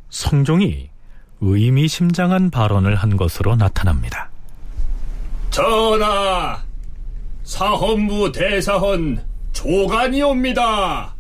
성종이 0.08 0.88
의미심장한 1.40 2.50
발언을 2.50 2.96
한 2.96 3.16
것으로 3.16 3.56
나타납니다. 3.56 4.30
전하, 5.50 6.62
사헌부 7.44 8.32
대사헌 8.32 9.22
조간이옵니다. 9.52 11.14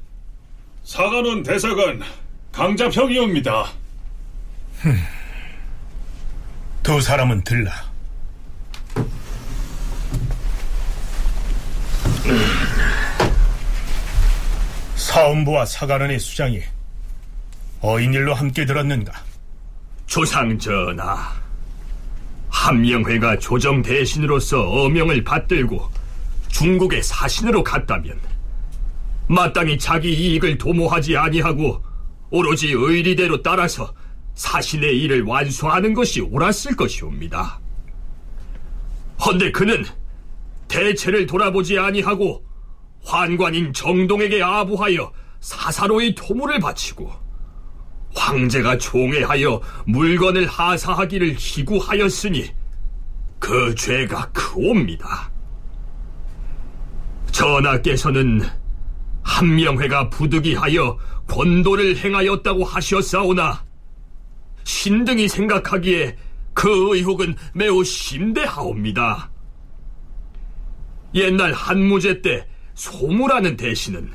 사관원 0.84 1.42
대사관 1.42 2.00
강자평이옵니다. 2.52 3.66
두 6.82 7.00
사람은 7.00 7.42
들라. 7.44 7.72
사헌부와 14.94 15.66
사관원의 15.66 16.18
수장이 16.18 16.60
어인 17.80 18.12
일로 18.12 18.34
함께 18.34 18.66
들었는가? 18.66 19.12
조상 20.06 20.58
전하, 20.58 21.32
한명회가 22.48 23.38
조정 23.38 23.82
대신으로서 23.82 24.62
어명을 24.62 25.24
받들고 25.24 25.90
중국의 26.48 27.02
사신으로 27.02 27.62
갔다면 27.62 28.18
마땅히 29.28 29.76
자기 29.78 30.12
이익을 30.12 30.56
도모하지 30.56 31.16
아니하고 31.16 31.82
오로지 32.30 32.72
의리대로 32.72 33.42
따라서 33.42 33.92
사신의 34.34 34.98
일을 35.02 35.22
완수하는 35.24 35.92
것이 35.92 36.20
옳았을 36.20 36.76
것이옵니다. 36.76 37.60
헌데 39.24 39.50
그는 39.50 39.84
대체를 40.68 41.26
돌아보지 41.26 41.78
아니하고 41.78 42.44
환관인 43.04 43.72
정동에게 43.72 44.42
아부하여 44.42 45.12
사사로이 45.40 46.14
토물을 46.14 46.58
바치고 46.60 47.25
황제가 48.26 48.76
종애하여 48.78 49.60
물건을 49.86 50.46
하사하기를 50.46 51.36
희구하였으니 51.38 52.50
그 53.38 53.72
죄가 53.76 54.30
크옵니다. 54.32 55.30
전하께서는 57.30 58.42
한명회가 59.22 60.10
부득이하여 60.10 60.98
권도를 61.28 61.96
행하였다고 61.98 62.64
하셨사오나 62.64 63.64
신등이 64.64 65.28
생각하기에 65.28 66.16
그 66.52 66.96
의혹은 66.96 67.36
매우 67.54 67.84
심대하옵니다. 67.84 69.30
옛날 71.14 71.52
한무제 71.52 72.22
때 72.22 72.48
소무라는 72.74 73.56
대신은 73.56 74.10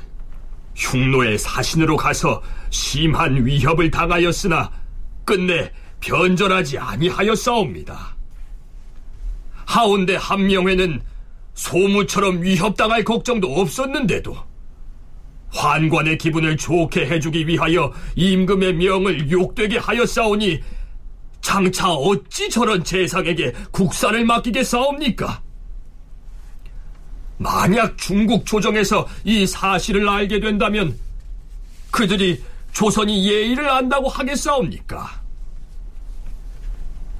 흉노의 0.74 1.38
사신으로 1.38 1.96
가서 1.96 2.42
심한 2.70 3.44
위협을 3.44 3.90
당하였으나 3.90 4.70
끝내 5.24 5.70
변절하지 6.00 6.78
아니하였사옵니다. 6.78 8.16
하운데 9.66 10.16
한명회는 10.16 11.02
소무처럼 11.54 12.42
위협당할 12.42 13.04
걱정도 13.04 13.54
없었는데도 13.54 14.36
환관의 15.50 16.18
기분을 16.18 16.56
좋게 16.56 17.06
해주기 17.06 17.46
위하여 17.46 17.92
임금의 18.16 18.74
명을 18.74 19.30
욕되게 19.30 19.78
하였사오니 19.78 20.60
장차 21.42 21.90
어찌 21.92 22.48
저런 22.48 22.82
재상에게 22.82 23.52
국사를 23.70 24.24
맡기겠사옵니까? 24.24 25.42
만약 27.42 27.98
중국 27.98 28.46
조정에서 28.46 29.06
이 29.24 29.46
사실을 29.46 30.08
알게 30.08 30.40
된다면 30.40 30.96
그들이 31.90 32.42
조선이 32.72 33.28
예의를 33.28 33.68
안다고 33.68 34.08
하겠사옵니까? 34.08 35.20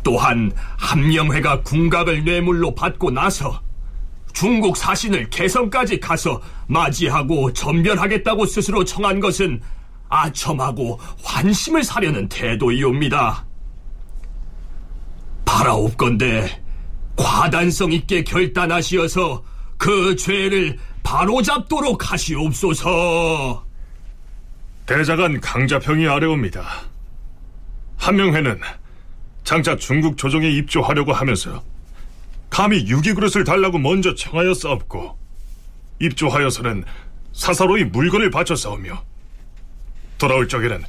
또한 0.03 0.51
함명회가 0.79 1.63
궁각을 1.63 2.25
뇌물로 2.25 2.75
받고 2.75 3.11
나서 3.11 3.61
중국 4.33 4.77
사신을 4.77 5.29
개성까지 5.31 6.01
가서 6.01 6.41
맞이하고 6.67 7.53
전변하겠다고 7.53 8.47
스스로 8.47 8.85
청한 8.85 9.21
것은 9.21 9.61
아첨하고 10.09 10.99
환심을 11.23 11.85
사려는 11.85 12.29
태도이옵니다. 12.29 13.45
바라옵건대 15.45 16.63
과단성 17.17 17.93
있게 17.93 18.25
결단하시어서 18.25 19.52
그 19.83 20.15
죄를 20.15 20.79
바로잡도록 21.03 22.13
하시옵소서. 22.13 23.67
대자간 24.87 25.41
강자평이 25.41 26.07
아래옵니다. 26.07 26.85
한명회는 27.97 28.61
장차 29.43 29.75
중국 29.75 30.17
조정에 30.17 30.49
입조하려고 30.49 31.13
하면서 31.13 31.65
감히 32.49 32.87
유기그릇을 32.87 33.43
달라고 33.43 33.79
먼저 33.79 34.15
청하여 34.15 34.55
싸웠고 34.55 35.19
입조하여서는 36.01 36.85
사사로이 37.33 37.83
물건을 37.87 38.31
바쳐 38.31 38.55
싸우며 38.55 39.03
돌아올 40.17 40.47
적에는 40.47 40.85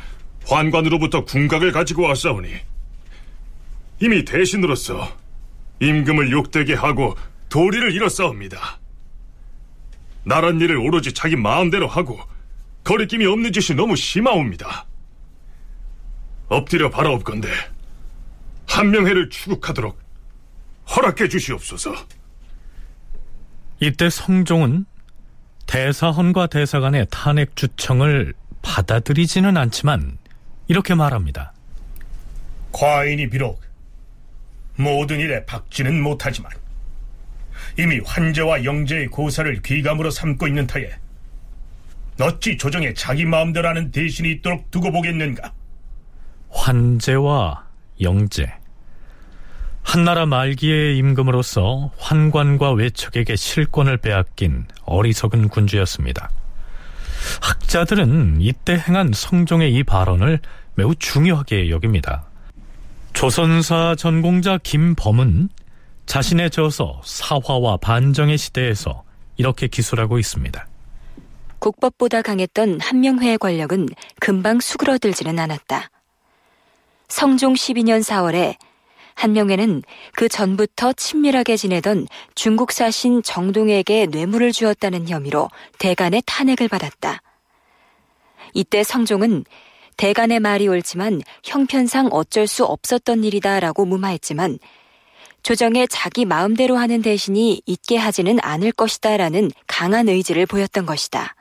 환관으로부터 0.46 1.26
궁각을 1.26 1.72
가지고 1.72 2.04
왔사오니 2.04 2.48
이미 4.02 4.24
대신으로서 4.24 5.18
임금을 5.80 6.30
욕되게 6.30 6.76
하고 6.76 7.18
도리를 7.50 7.92
잃었사옵니다. 7.92 8.83
나란 10.24 10.60
일을 10.62 10.78
오로지 10.78 11.14
자기 11.14 11.36
마음대로 11.36 11.88
하고 11.88 12.20
거리낌이 12.84 13.26
없는 13.26 13.52
짓이 13.52 13.76
너무 13.76 13.96
심하옵니다. 13.96 14.86
엎드려 16.50 16.90
바라옵건대 16.90 17.50
한명회를 18.68 19.30
추국하도록 19.30 19.98
허락해 20.96 21.30
주시옵소서. 21.30 21.94
이때 23.80 24.10
성종은 24.10 24.86
대사헌과 25.66 26.48
대사관의 26.48 27.08
탄핵 27.10 27.56
주청을 27.56 28.34
받아들이지는 28.62 29.58
않지만 29.58 30.18
이렇게 30.68 30.96
말합니다. 30.96 31.54
과인이 32.72 33.30
비록 33.30 33.62
모든 34.76 35.20
일에 35.20 35.46
박지는 35.46 36.02
못하지만 36.02 36.52
이미 37.78 38.00
환제와 38.06 38.64
영제의 38.64 39.08
고사를 39.08 39.62
귀감으로 39.62 40.12
삼고 40.12 40.48
있는 40.48 40.68
터에 40.68 40.92
어찌 42.22 42.58
조정에 42.58 42.94
자기 42.94 43.26
마음대로 43.26 43.68
하는 43.68 43.92
대신이 43.92 44.32
있도록 44.34 44.70
두고 44.70 44.92
보겠는가? 44.92 45.52
환제와 46.50 47.66
영제 48.02 48.54
한나라 49.82 50.26
말기의 50.26 50.98
임금으로서 50.98 51.92
환관과 51.98 52.72
외척에게 52.72 53.36
실권을 53.36 53.98
빼앗긴 53.98 54.66
어리석은 54.86 55.50
군주였습니다. 55.50 56.30
학자들은 57.42 58.38
이때 58.40 58.76
행한 58.76 59.12
성종의 59.14 59.74
이 59.74 59.84
발언을 59.84 60.40
매우 60.76 60.96
중요하게 60.96 61.70
여깁니다. 61.70 62.26
조선사 63.14 63.96
전공자 63.98 64.58
김범은 64.58 65.50
자신의 66.06 66.52
저서 66.52 67.02
사화와 67.04 67.78
반정의 67.78 68.38
시대에서 68.38 69.04
이렇게 69.38 69.68
기술하고 69.68 70.20
있습니다. 70.20 70.68
국법보다 71.60 72.22
강했던 72.22 72.82
한명회의 72.82 73.38
권력은 73.38 73.88
금방 74.20 74.60
수그러들지는 74.60 75.40
않았다. 75.40 75.90
성종 77.08 77.54
12년 77.54 78.02
4월에 78.02 78.56
한명회는 79.16 79.84
그 80.16 80.28
전부터 80.28 80.94
친밀하게 80.94 81.56
지내던 81.56 82.08
중국 82.36 82.72
사신 82.72 83.22
정동에게 83.24 84.08
뇌물을 84.08 84.52
주었다는 84.52 85.08
혐의로 85.08 85.50
대간의 85.80 86.24
탄핵을 86.26 86.68
받았다. 86.68 87.22
이때 88.54 88.84
성종은 88.84 89.46
대간의 89.98 90.40
말이 90.40 90.68
옳지만 90.68 91.22
형편상 91.44 92.08
어쩔 92.12 92.48
수 92.48 92.66
없었던 92.66 93.24
일이다라고 93.24 93.86
무마했지만 93.86 94.58
조정에 95.44 95.88
자기 95.88 96.26
마음대로 96.26 96.78
하는 96.78 97.02
대신이 97.02 97.62
있게 97.66 97.98
하지는 97.98 98.38
않을 98.42 98.72
것이다라는 98.72 99.52
강한 99.68 100.08
의지를 100.08 100.46
보였던 100.46 100.86
것이다. 100.86 101.36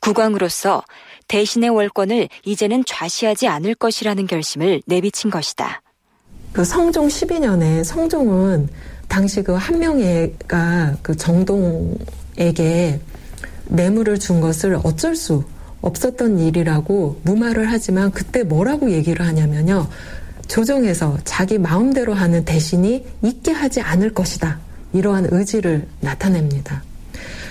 국왕으로서 0.00 0.82
대신의 1.28 1.70
월권을 1.70 2.28
이제는 2.44 2.84
좌시하지 2.86 3.48
않을 3.48 3.74
것이라는 3.74 4.26
결심을 4.26 4.82
내비친 4.86 5.30
것이다. 5.30 5.82
그 6.52 6.64
성종 6.64 7.08
12년에 7.08 7.84
성종은 7.84 8.68
당시 9.08 9.42
그 9.42 9.52
한명회가 9.52 10.96
그 11.02 11.16
정동에게 11.16 13.00
뇌물을 13.66 14.18
준 14.18 14.40
것을 14.40 14.78
어쩔 14.82 15.14
수 15.14 15.44
없었던 15.82 16.38
일이라고 16.38 17.20
무마를 17.24 17.70
하지만 17.70 18.10
그때 18.10 18.42
뭐라고 18.42 18.90
얘기를 18.90 19.26
하냐면요. 19.26 19.88
조정에서 20.50 21.16
자기 21.24 21.58
마음대로 21.58 22.12
하는 22.12 22.44
대신이 22.44 23.06
있게 23.22 23.52
하지 23.52 23.80
않을 23.80 24.12
것이다. 24.12 24.58
이러한 24.92 25.28
의지를 25.30 25.86
나타냅니다. 26.00 26.82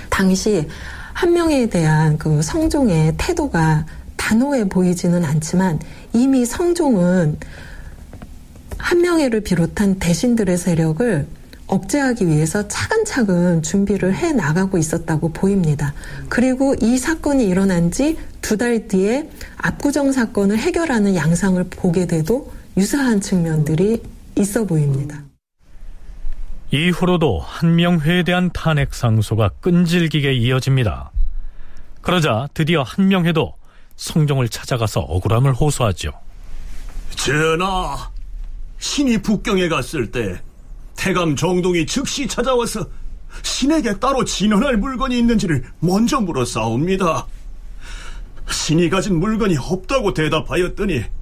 당시 0.10 0.68
한 1.14 1.32
명에 1.32 1.68
대한 1.68 2.18
그 2.18 2.42
성종의 2.42 3.14
태도가 3.18 3.86
단호해 4.18 4.68
보이지는 4.68 5.24
않지만 5.24 5.80
이미 6.12 6.46
성종은 6.46 7.38
한명회를 8.78 9.42
비롯한 9.42 10.00
대신들의 10.00 10.58
세력을 10.58 11.26
억제하기 11.68 12.28
위해서 12.28 12.68
차근차근 12.68 13.62
준비를 13.62 14.14
해 14.14 14.34
나가고 14.34 14.78
있었다고 14.78 15.30
보입니다. 15.30 15.94
그리고 16.28 16.76
이 16.82 16.98
사건이 16.98 17.46
일어난 17.48 17.92
지 17.92 18.18
두 18.42 18.58
달 18.58 18.88
뒤에 18.88 19.30
압구정 19.58 20.12
사건을 20.12 20.58
해결하는 20.58 21.16
양상을 21.16 21.64
보게 21.70 22.08
돼도 22.08 22.52
유사한 22.80 23.20
측면들이 23.20 24.02
있어 24.38 24.64
보입니다. 24.64 25.22
이후로도 26.72 27.40
한명회에 27.40 28.24
대한 28.24 28.50
탄핵 28.54 28.94
상소가 28.94 29.50
끈질기게 29.60 30.32
이어집니다. 30.36 31.12
그러자 32.02 32.48
드디어 32.54 32.84
한명회도 32.84 33.54
성종을 33.98 34.48
찾아가서 34.48 35.02
억울함을 35.02 35.56
호소하죠. 35.56 36.12
전하, 37.18 38.10
신이 38.78 39.24
북경에 39.24 39.68
갔을 39.68 40.10
때 40.10 40.40
태감 40.96 41.36
정동이 41.36 41.86
즉시 41.86 42.28
찾아와서 42.28 42.86
신에게 43.44 44.00
따로 44.00 44.24
진언할 44.24 44.78
물건이 44.78 45.20
있는지를 45.20 45.66
먼저 45.82 46.22
물어싸웁니다. 46.22 47.28
신이 48.50 48.90
가진 48.90 49.20
물건이 49.20 49.58
없다고 49.58 50.14
대답하였더니 50.14 51.19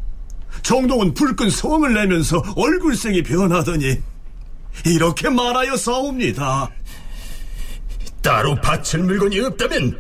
정동은 0.62 1.13
불끈 1.13 1.50
성을 1.50 1.93
내면서 1.93 2.43
얼굴색이 2.56 3.24
변하더니 3.24 3.98
이렇게 4.86 5.30
말하여 5.30 5.76
싸웁니다. 5.76 6.70
따로 8.22 8.56
바칠 8.56 9.02
물건이 9.02 9.39
없다면 9.39 10.00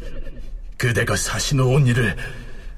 그대가 0.77 1.15
사시놓은 1.15 1.87
일을 1.87 2.15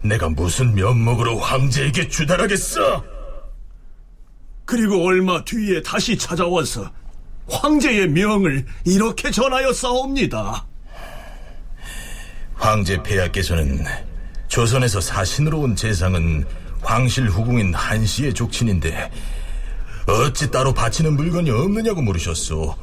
내가 0.01 0.29
무슨 0.29 0.73
면목으로 0.75 1.37
황제에게 1.39 2.07
주달하겠어? 2.07 3.03
그리고 4.65 5.05
얼마 5.05 5.43
뒤에 5.43 5.81
다시 5.81 6.17
찾아와서 6.17 6.91
황제의 7.49 8.09
명을 8.09 8.65
이렇게 8.85 9.31
전하여 9.31 9.73
싸웁니다. 9.73 10.65
황제 12.53 13.01
폐하께서는 13.01 13.83
조선에서 14.47 15.01
사신으로 15.01 15.59
온 15.61 15.75
재상은 15.75 16.45
황실 16.81 17.27
후궁인 17.29 17.73
한씨의 17.73 18.33
족친인데 18.33 19.11
어찌 20.07 20.49
따로 20.49 20.73
바치는 20.73 21.15
물건이 21.15 21.49
없느냐고 21.51 22.01
물으셨소. 22.01 22.75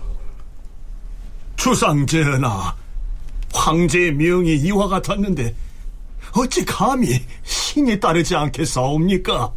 주상전하, 1.57 2.77
황제의 3.53 4.13
명이 4.15 4.57
이와 4.57 4.89
같았는데 4.89 5.55
어찌 6.33 6.65
감히 6.65 7.21
신이 7.43 7.99
따르지 7.99 8.37
않겠사옵니까? 8.37 9.53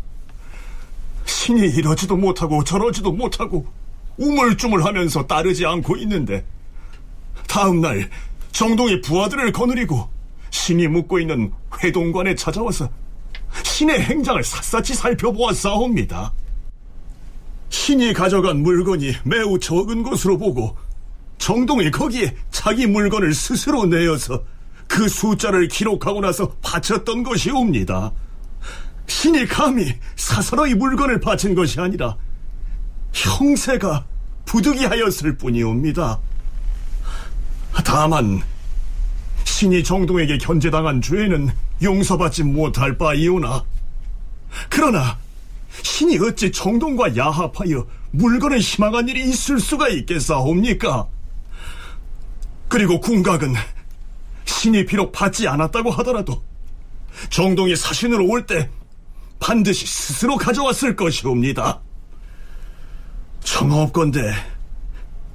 신이 1.25 1.61
이러지도 1.67 2.17
못하고 2.17 2.63
저러지도 2.63 3.11
못하고 3.11 3.67
우물쭈물하면서 4.17 5.27
따르지 5.27 5.65
않고 5.65 5.97
있는데 5.97 6.45
다음날 7.47 8.09
정동이 8.51 9.01
부하들을 9.01 9.51
거느리고 9.51 10.09
신이 10.49 10.87
묵고 10.87 11.19
있는 11.19 11.53
회동관에 11.83 12.35
찾아와서 12.35 12.89
신의 13.63 14.01
행장을 14.01 14.43
샅샅이 14.43 14.93
살펴보았사옵니다. 14.93 16.33
신이 17.69 18.13
가져간 18.13 18.61
물건이 18.61 19.13
매우 19.23 19.59
적은 19.59 20.03
것으로 20.03 20.37
보고 20.37 20.75
정동이 21.37 21.89
거기에 21.91 22.35
자기 22.51 22.85
물건을 22.85 23.33
스스로 23.33 23.85
내어서 23.85 24.43
그 24.87 25.07
숫자를 25.07 25.67
기록하고 25.67 26.19
나서 26.19 26.49
바쳤던 26.61 27.23
것이옵니다. 27.23 28.11
신이 29.07 29.47
감히 29.47 29.95
사사로이 30.15 30.75
물건을 30.75 31.19
바친 31.19 31.55
것이 31.55 31.79
아니라 31.79 32.17
형세가 33.13 34.05
부득이하였을 34.45 35.37
뿐이옵니다. 35.37 36.19
다만 37.85 38.41
신이 39.59 39.83
정동에게 39.83 40.37
견제당한 40.37 41.01
죄는 41.01 41.49
용서받지 41.83 42.43
못할 42.43 42.97
바이오나 42.97 43.65
그러나 44.69 45.17
신이 45.81 46.17
어찌 46.19 46.49
정동과 46.49 47.17
야합하여 47.17 47.85
물건을 48.11 48.59
희망한 48.59 49.09
일이 49.09 49.19
있을 49.25 49.59
수가 49.59 49.89
있겠사옵니까? 49.89 51.09
그리고 52.69 53.01
궁각은 53.01 53.53
신이 54.45 54.85
비록 54.85 55.11
받지 55.11 55.45
않았다고 55.45 55.91
하더라도 55.91 56.41
정동이 57.29 57.75
사신으로 57.75 58.29
올 58.29 58.45
때 58.47 58.69
반드시 59.41 59.85
스스로 59.85 60.37
가져왔을 60.37 60.95
것이옵니다. 60.95 61.81
청하옵건대 63.41 64.21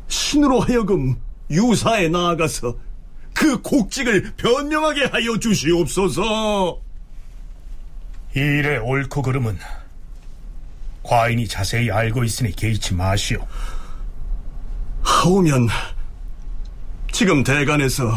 신으로 0.08 0.60
하여금 0.60 1.20
유사에 1.50 2.08
나아가서 2.08 2.83
그 3.34 3.60
곡직을 3.60 4.32
변명하게 4.36 5.06
하여 5.06 5.38
주시옵소서. 5.38 6.80
이 8.36 8.38
일의 8.38 8.78
옳고 8.78 9.22
그름은 9.22 9.58
과인이 11.02 11.46
자세히 11.46 11.90
알고 11.90 12.24
있으니 12.24 12.52
개의치 12.52 12.94
마시오. 12.94 13.46
하오면 15.02 15.68
지금 17.12 17.44
대간에서 17.44 18.12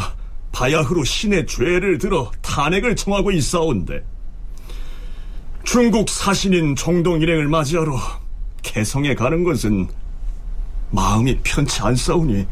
바야흐로 0.52 1.04
신의 1.04 1.46
죄를 1.46 1.98
들어 1.98 2.32
탄핵을 2.40 2.96
청하고 2.96 3.30
있사온데 3.32 4.02
중국 5.64 6.08
사신인 6.08 6.74
정동 6.74 7.20
일행을 7.20 7.46
맞이하러 7.46 7.98
개성에 8.62 9.14
가는 9.14 9.44
것은 9.44 9.86
마음이 10.90 11.38
편치 11.44 11.82
않사오니 11.82 12.46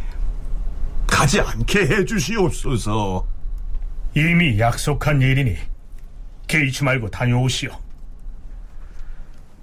가지 1.07 1.41
않게 1.41 1.81
해주시옵소서. 1.81 3.27
이미 4.15 4.59
약속한 4.59 5.21
일이니 5.21 5.57
개의치 6.47 6.85
말고 6.85 7.11
다녀오시오. 7.11 7.71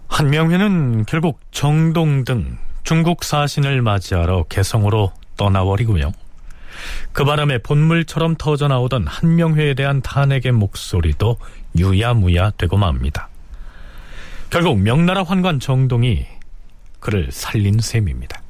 한명회는 0.07 1.05
결국 1.05 1.39
정동 1.51 2.23
등 2.23 2.57
중국 2.83 3.23
사신을 3.23 3.81
맞이하러 3.81 4.43
개성으로 4.49 5.11
떠나버리고요. 5.37 6.11
그 7.13 7.23
바람에 7.23 7.59
본물처럼 7.59 8.35
터져나오던 8.35 9.07
한명회에 9.07 9.73
대한 9.73 10.01
탄핵의 10.01 10.51
목소리도 10.51 11.37
유야무야 11.77 12.51
되고 12.51 12.77
맙니다. 12.77 13.29
결국 14.49 14.79
명나라 14.79 15.23
환관 15.23 15.59
정동이 15.59 16.27
그를 16.99 17.29
살린 17.31 17.79
셈입니다. 17.79 18.41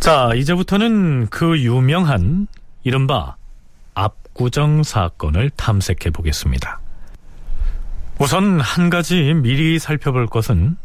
자, 0.00 0.30
이제부터는 0.34 1.26
그 1.28 1.60
유명한 1.60 2.46
이른바 2.84 3.36
압구정 3.92 4.82
사건을 4.82 5.50
탐색해 5.50 6.08
보겠습니다. 6.08 6.80
우선 8.18 8.60
한 8.60 8.88
가지 8.88 9.34
미리 9.34 9.78
살펴볼 9.78 10.26
것은 10.26 10.78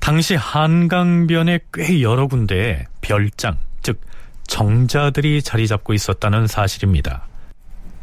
당시 0.00 0.34
한강변에 0.34 1.60
꽤 1.74 2.00
여러 2.00 2.26
군데에 2.26 2.86
별장, 3.02 3.58
즉 3.82 4.00
정자들이 4.46 5.42
자리 5.42 5.68
잡고 5.68 5.92
있었다는 5.92 6.46
사실입니다. 6.46 7.26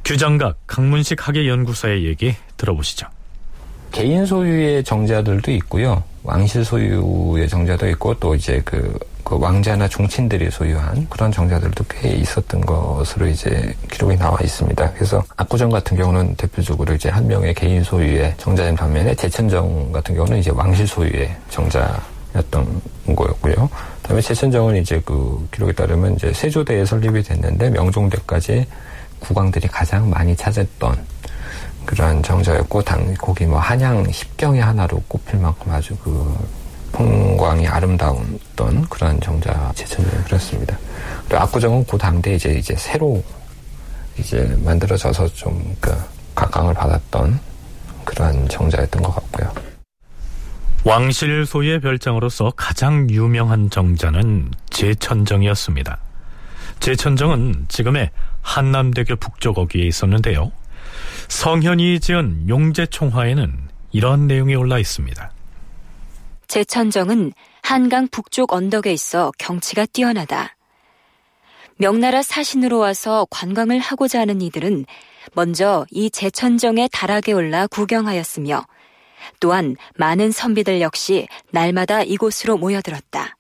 규장각 0.06 0.60
강문식 0.68 1.28
학예연구소의 1.28 2.06
얘기 2.06 2.36
들어보시죠. 2.56 3.08
개인 3.92 4.28
소유의 4.28 4.84
정자들도 4.84 5.52
있고요. 5.54 6.04
왕실 6.24 6.64
소유의 6.64 7.50
정자도 7.50 7.90
있고 7.90 8.14
또 8.20 8.36
이제 8.36 8.62
그, 8.64 8.98
그 9.30 9.38
왕자나 9.40 9.88
종친들이 9.88 10.50
소유한 10.50 11.06
그런 11.08 11.32
정자들도 11.32 11.86
꽤 11.88 12.10
있었던 12.10 12.66
것으로 12.66 13.28
이제 13.28 13.76
기록이 13.92 14.18
나와 14.18 14.40
있습니다. 14.42 14.94
그래서 14.94 15.24
압구정 15.38 15.70
같은 15.70 15.96
경우는 15.96 16.34
대표적으로 16.36 16.96
이제 16.96 17.10
한 17.10 17.28
명의 17.28 17.54
개인 17.54 17.84
소유의 17.84 18.34
정자인 18.40 18.76
반면에 18.76 19.14
제천정 19.14 19.92
같은 19.92 20.16
경우는 20.16 20.40
이제 20.40 20.50
왕실 20.50 20.88
소유의 20.88 21.36
정자였던 21.52 22.82
거였고요. 23.16 23.70
그다음에 24.02 24.20
제천정은 24.20 24.78
이제 24.78 25.00
그 25.06 25.48
기록에 25.52 25.74
따르면 25.74 26.16
이제 26.16 26.34
세조대에 26.34 26.84
설립이 26.84 27.22
됐는데 27.22 27.70
명종대까지 27.70 28.66
국왕들이 29.20 29.68
가장 29.68 30.10
많이 30.10 30.36
찾았던 30.36 30.98
그러한 31.86 32.24
정자였고 32.24 32.82
당 32.82 33.14
거기 33.14 33.46
뭐 33.46 33.60
한양 33.60 34.12
십경의 34.12 34.60
하나로 34.60 35.04
꼽힐 35.08 35.40
만큼 35.40 35.72
아주 35.72 35.96
그 35.98 36.36
풍광이 37.00 37.66
아름다웠던 37.66 38.90
그러한 38.90 39.22
정자 39.22 39.72
제천이 39.74 40.06
그렇습니다. 40.26 40.78
그리고 41.30 41.44
압구정은 41.44 41.86
그 41.86 41.98
당대 41.98 42.36
이제 42.36 42.52
이제 42.52 42.76
새로 42.76 43.24
이제 44.18 44.54
만들어져서 44.66 45.30
좀 45.30 45.78
그 45.80 45.96
각광을 46.36 46.74
받았던 46.74 47.40
그러한 48.06 48.48
정자였던 48.48 49.02
것 49.02 49.14
같고요. 49.16 49.54
왕실 50.86 51.46
소유의 51.46 51.82
별장으로서 51.82 52.52
가장 52.56 53.10
유명한 53.10 53.70
정자는 53.70 54.52
제천정이었습니다. 54.70 55.98
제천정은 56.80 57.66
지금의 57.68 58.12
한남대교 58.42 59.18
북쪽 59.18 59.58
어귀에 59.58 59.86
있었는데요. 59.86 60.52
성현이 61.28 62.00
지은 62.00 62.48
용제총화에는 62.48 63.54
이런 63.92 64.28
내용이 64.28 64.56
올라 64.56 64.80
있습니다. 64.80 65.32
제천정은 66.50 67.32
한강 67.62 68.08
북쪽 68.08 68.54
언덕에 68.54 68.92
있어 68.92 69.32
경치가 69.38 69.86
뛰어나다. 69.86 70.56
명나라 71.78 72.24
사신으로 72.24 72.80
와서 72.80 73.28
관광을 73.30 73.78
하고자 73.78 74.22
하는 74.22 74.42
이들은 74.42 74.88
먼저 75.34 75.86
이 75.92 76.10
제천정의 76.10 76.90
다락에 76.92 77.34
올라 77.34 77.68
구경하였으며 77.68 78.66
또한 79.40 79.76
많은 79.96 80.32
선비들 80.32 80.82
역시 80.82 81.28
날마다 81.52 82.02
이곳으로 82.02 82.58
모여들었다. 82.58 83.38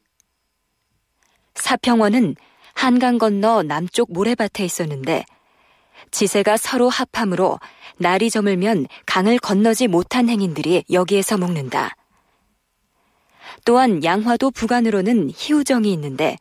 사평원은 1.55 2.35
한강 2.75 3.17
건너 3.17 3.63
남쪽 3.63 4.13
모래밭에 4.13 4.63
있었는데 4.63 5.25
지세가 6.11 6.57
서로 6.57 6.89
합함으로 6.89 7.59
날이 7.97 8.29
저물면 8.29 8.85
강을 9.07 9.39
건너지 9.39 9.87
못한 9.87 10.29
행인들이 10.29 10.83
여기에서 10.91 11.39
묵는다. 11.39 11.95
또한 13.69 14.03
양화도 14.03 14.49
부간으로는 14.49 15.29
희우정이 15.35 15.93
있는데 15.93 16.37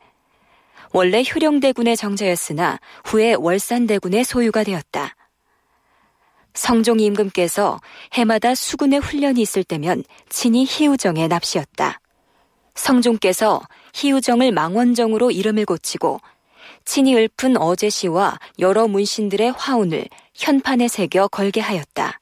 원래 0.91 1.21
효령대군의 1.21 1.95
정자였으나 1.95 2.79
후에 3.05 3.35
월산대군의 3.35 4.23
소유가 4.23 4.63
되었다. 4.63 5.15
성종 6.55 6.99
임금께서 6.99 7.79
해마다 8.13 8.55
수군의 8.55 9.01
훈련이 9.01 9.43
있을 9.43 9.63
때면 9.63 10.03
친히 10.29 10.65
희우정에 10.67 11.27
납시였다. 11.27 11.99
성종께서 12.73 13.61
희우정을 13.93 14.51
망원정으로 14.51 15.29
이름을 15.29 15.65
고치고 15.65 16.19
친히 16.83 17.15
읊은 17.15 17.57
어제시와 17.57 18.39
여러 18.57 18.87
문신들의 18.87 19.51
화운을 19.51 20.07
현판에 20.33 20.87
새겨 20.87 21.27
걸게 21.27 21.61
하였다. 21.61 22.18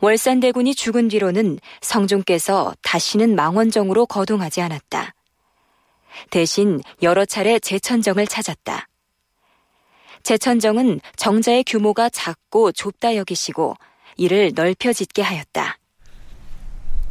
월산대군이 0.00 0.74
죽은 0.74 1.08
뒤로는 1.08 1.58
성종께서 1.82 2.74
다시는 2.82 3.34
망원정으로 3.36 4.06
거동하지 4.06 4.62
않았다. 4.62 5.14
대신 6.30 6.80
여러 7.02 7.24
차례 7.24 7.58
제천정을 7.58 8.26
찾았다. 8.26 8.88
제천정은 10.22 11.00
정자의 11.16 11.64
규모가 11.64 12.08
작고 12.08 12.72
좁다 12.72 13.16
여기시고 13.16 13.74
이를 14.16 14.52
넓혀 14.54 14.92
짓게 14.92 15.22
하였다. 15.22 15.78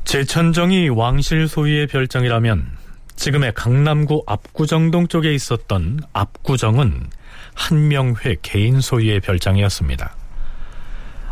제천정이 0.03 0.89
왕실 0.89 1.47
소유의 1.47 1.87
별장이라면 1.87 2.77
지금의 3.15 3.53
강남구 3.53 4.23
압구정동 4.25 5.07
쪽에 5.07 5.33
있었던 5.33 5.99
압구정은 6.13 7.09
한명회 7.53 8.37
개인 8.41 8.81
소유의 8.81 9.19
별장이었습니다. 9.19 10.18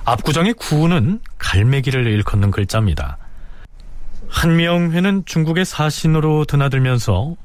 압구정의 0.07 0.53
구는 0.53 1.19
갈매기를 1.37 2.07
일컫는 2.07 2.49
글자입니다. 2.51 3.17
한명회는 4.29 5.25
중국의 5.25 5.65
사신으로 5.65 6.45
드나들면서 6.45 7.35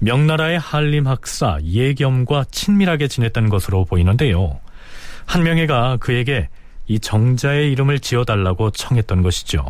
명나라의 0.00 0.58
한림 0.58 1.06
학사 1.06 1.56
예겸과 1.64 2.44
친밀하게 2.50 3.08
지냈던 3.08 3.48
것으로 3.48 3.86
보이는데요. 3.86 4.60
한명회가 5.24 5.96
그에게 6.00 6.50
이 6.86 7.00
정자의 7.00 7.72
이름을 7.72 7.98
지어달라고 8.00 8.72
청했던 8.72 9.22
것이죠. 9.22 9.64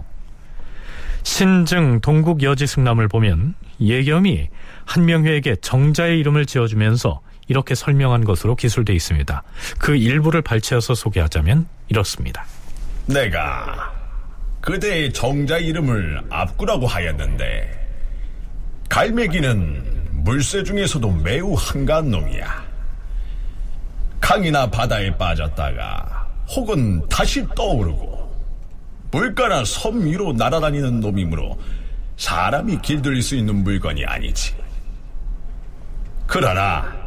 신증 1.22 2.00
동국 2.00 2.42
여지승남을 2.42 3.06
보면 3.06 3.54
예겸이 3.80 4.48
한명회에게 4.84 5.56
정자의 5.60 6.18
이름을 6.18 6.46
지어주면서 6.46 7.20
이렇게 7.52 7.74
설명한 7.74 8.24
것으로 8.24 8.56
기술되어 8.56 8.96
있습니다. 8.96 9.42
그 9.78 9.94
일부를 9.94 10.40
발췌해서 10.40 10.94
소개하자면 10.94 11.66
이렇습니다. 11.88 12.46
내가 13.04 13.92
그대의 14.62 15.12
정자 15.12 15.58
이름을 15.58 16.22
압구라고 16.30 16.86
하였는데 16.86 17.78
갈매기는 18.88 20.22
물새 20.24 20.62
중에서도 20.62 21.10
매우 21.10 21.54
한가한 21.54 22.10
놈이야. 22.10 22.64
강이나 24.18 24.70
바다에 24.70 25.14
빠졌다가 25.18 26.26
혹은 26.56 27.06
다시 27.10 27.46
떠오르고 27.54 28.32
물가나 29.10 29.62
섬 29.66 30.06
위로 30.06 30.32
날아다니는 30.32 31.00
놈이므로 31.00 31.60
사람이 32.16 32.78
길들일 32.80 33.20
수 33.20 33.36
있는 33.36 33.56
물건이 33.56 34.06
아니지. 34.06 34.54
그러나 36.26 37.01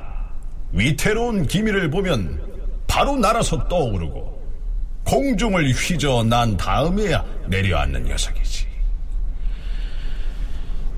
위태로운 0.75 1.47
기미를 1.47 1.89
보면 1.89 2.41
바로 2.85 3.15
날아서 3.15 3.67
떠오르고 3.69 4.35
공중을 5.05 5.71
휘저 5.71 6.23
난 6.23 6.57
다음에야 6.57 7.23
내려앉는 7.47 8.03
녀석이지. 8.03 8.65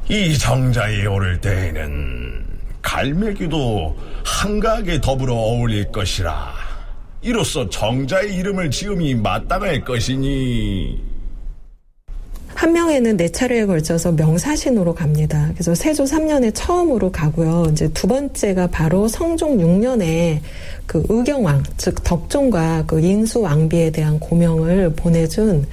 이 0.10 0.38
정자에 0.38 1.06
오를 1.06 1.40
때에는 1.40 2.46
갈매기도 2.82 3.98
한가하게 4.26 5.02
더불어 5.02 5.36
어울릴 5.36 5.92
것이라 5.92 6.54
이로써 7.22 7.70
정자의 7.70 8.34
이름을 8.36 8.72
지음이 8.72 9.16
마땅할 9.16 9.82
것이니 9.82 11.07
한 12.58 12.74
명에는 12.74 13.17
네 13.17 13.30
차례에 13.30 13.67
걸쳐서 13.67 14.13
명사신으로 14.13 14.96
갑니다. 14.96 15.52
그래서 15.54 15.76
세조 15.76 16.06
3년에 16.06 16.52
처음으로 16.56 17.12
가고요. 17.12 17.67
이제 17.72 17.88
두 17.89 18.08
번째가 18.08 18.65
바로 18.72 19.08
성종 19.08 19.60
6년에 19.60 20.39
그 20.88 21.04
의경왕, 21.08 21.62
즉 21.78 22.04
덕종과 22.04 22.86
그 22.88 23.00
인수 23.00 23.41
왕비에 23.41 23.91
대한 23.91 24.20
고명을 24.20 24.93
보내준 24.93 25.67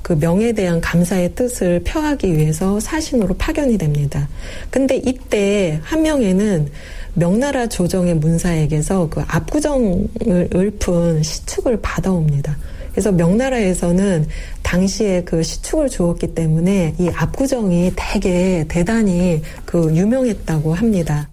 그 0.00 0.14
명에 0.14 0.52
대한 0.52 0.80
감사의 0.80 1.34
뜻을 1.34 1.80
표하기 1.80 2.34
위해서 2.34 2.80
사신으로 2.80 3.34
파견이 3.34 3.76
됩니다. 3.76 4.26
근데 4.70 4.96
이때 4.96 5.78
한 5.82 6.00
명에는 6.00 6.70
명나라 7.12 7.66
조정의 7.66 8.14
문사에게서 8.14 9.10
그 9.10 9.22
압구정을 9.26 10.48
읊은 10.54 11.22
시축을 11.22 11.80
받아옵니다. 11.82 12.56
그래서 12.90 13.12
명나라에서는 13.12 14.26
당시에 14.62 15.24
그 15.24 15.42
시축을 15.42 15.88
주었기 15.88 16.34
때문에 16.34 16.94
이 16.98 17.08
압구정이 17.14 17.92
되게 17.96 18.64
대단히 18.68 19.42
그 19.64 19.94
유명했다고 19.94 20.74
합니다. 20.74 21.28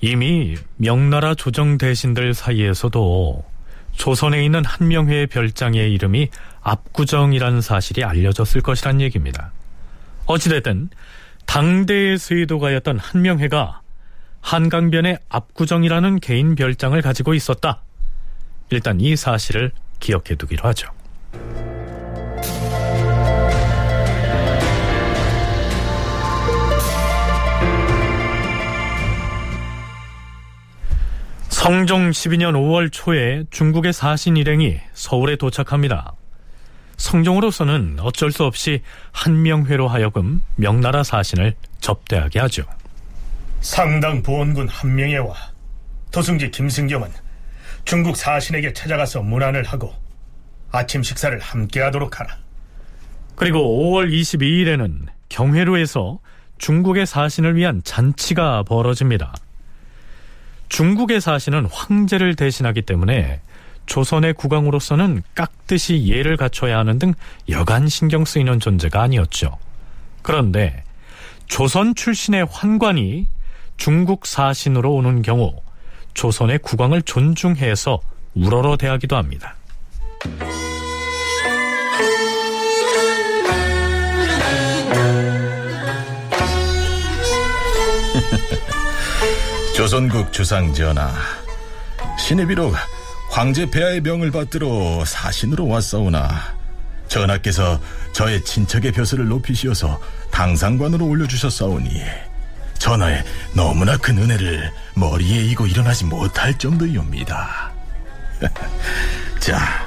이미 0.00 0.56
명나라 0.76 1.34
조정 1.34 1.76
대신들 1.76 2.34
사이에서도 2.34 3.44
조선에 3.92 4.44
있는 4.44 4.64
한명회의 4.64 5.26
별장의 5.26 5.92
이름이 5.92 6.28
압구정이라는 6.62 7.60
사실이 7.60 8.04
알려졌을 8.04 8.62
것이란 8.62 9.00
얘기입니다. 9.00 9.52
어찌됐든 10.26 10.88
당대의 11.46 12.16
수의도가였던 12.18 12.98
한명회가 12.98 13.80
한강변의 14.40 15.18
압구정이라는 15.28 16.20
개인 16.20 16.54
별장을 16.54 17.00
가지고 17.02 17.34
있었다. 17.34 17.82
일단 18.70 19.00
이 19.00 19.16
사실을 19.16 19.72
기억해 20.00 20.34
두기로 20.36 20.64
하죠. 20.70 20.88
성종 31.50 32.10
12년 32.10 32.54
5월 32.54 32.88
초에 32.90 33.44
중국의 33.50 33.92
사신 33.92 34.36
일행이 34.36 34.80
서울에 34.94 35.36
도착합니다. 35.36 36.14
성종으로서는 36.96 37.98
어쩔 38.00 38.32
수 38.32 38.44
없이 38.44 38.82
한명회로 39.12 39.86
하여금 39.86 40.42
명나라 40.56 41.02
사신을 41.02 41.54
접대하게 41.80 42.40
하죠. 42.40 42.64
상당 43.60 44.22
보원군 44.22 44.68
한명회와 44.68 45.34
도승지 46.10 46.50
김승경은 46.50 47.08
중국 47.84 48.16
사신에게 48.16 48.72
찾아가서 48.72 49.22
문안을 49.22 49.64
하고 49.64 49.92
아침 50.72 51.02
식사를 51.02 51.38
함께 51.38 51.80
하도록 51.80 52.20
하라. 52.20 52.36
그리고 53.34 53.58
5월 53.58 54.12
22일에는 54.12 55.06
경회로에서 55.28 56.18
중국의 56.58 57.06
사신을 57.06 57.56
위한 57.56 57.80
잔치가 57.84 58.62
벌어집니다. 58.62 59.34
중국의 60.68 61.20
사신은 61.20 61.66
황제를 61.66 62.36
대신하기 62.36 62.82
때문에 62.82 63.40
조선의 63.86 64.34
국왕으로서는 64.34 65.22
깍듯이 65.34 66.06
예를 66.06 66.36
갖춰야 66.36 66.78
하는 66.78 66.98
등 66.98 67.14
여간 67.48 67.88
신경 67.88 68.24
쓰이는 68.24 68.60
존재가 68.60 69.02
아니었죠. 69.02 69.58
그런데 70.22 70.84
조선 71.46 71.94
출신의 71.94 72.46
환관이 72.48 73.26
중국 73.76 74.26
사신으로 74.26 74.94
오는 74.94 75.22
경우 75.22 75.56
조선의 76.14 76.58
국왕을 76.58 77.02
존중해서 77.02 78.00
우러러 78.34 78.76
대하기도 78.76 79.16
합니다. 79.16 79.56
조선국 89.74 90.32
주상 90.32 90.72
전하, 90.74 91.10
신의 92.18 92.46
비록 92.46 92.74
황제 93.30 93.70
폐하의 93.70 94.00
명을 94.00 94.30
받들어 94.30 95.04
사신으로 95.04 95.68
왔사오나 95.68 96.28
전하께서 97.08 97.80
저의 98.12 98.44
친척의 98.44 98.92
벼슬을 98.92 99.28
높이시어서 99.28 100.00
당상관으로 100.30 101.06
올려주셨사오니 101.06 101.90
전하의 102.80 103.22
너무나 103.52 103.96
큰 103.98 104.18
은혜를 104.18 104.72
머리에 104.94 105.42
이고 105.42 105.66
일어나지 105.66 106.06
못할 106.06 106.56
정도이옵니다. 106.58 107.70
자, 109.38 109.86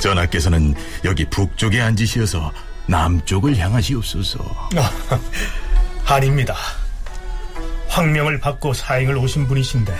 전하께서는 0.00 0.74
여기 1.04 1.24
북쪽에 1.24 1.80
앉으시어서 1.80 2.52
남쪽을 2.86 3.56
향하시옵소서. 3.56 4.68
아닙니다. 6.04 6.54
황명을 7.88 8.40
받고 8.40 8.74
사행을 8.74 9.16
오신 9.16 9.46
분이신데 9.46 9.96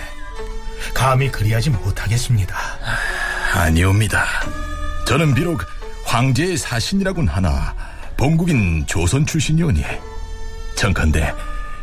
감히 0.93 1.31
그리하지 1.31 1.69
못하겠습니다. 1.71 2.55
아니옵니다. 3.53 4.25
저는 5.07 5.33
비록 5.33 5.63
황제의 6.05 6.57
사신이라곤 6.57 7.27
하나 7.29 7.73
본국인 8.17 8.85
조선 8.85 9.25
출신이오니 9.25 9.83
청컨대 10.75 11.33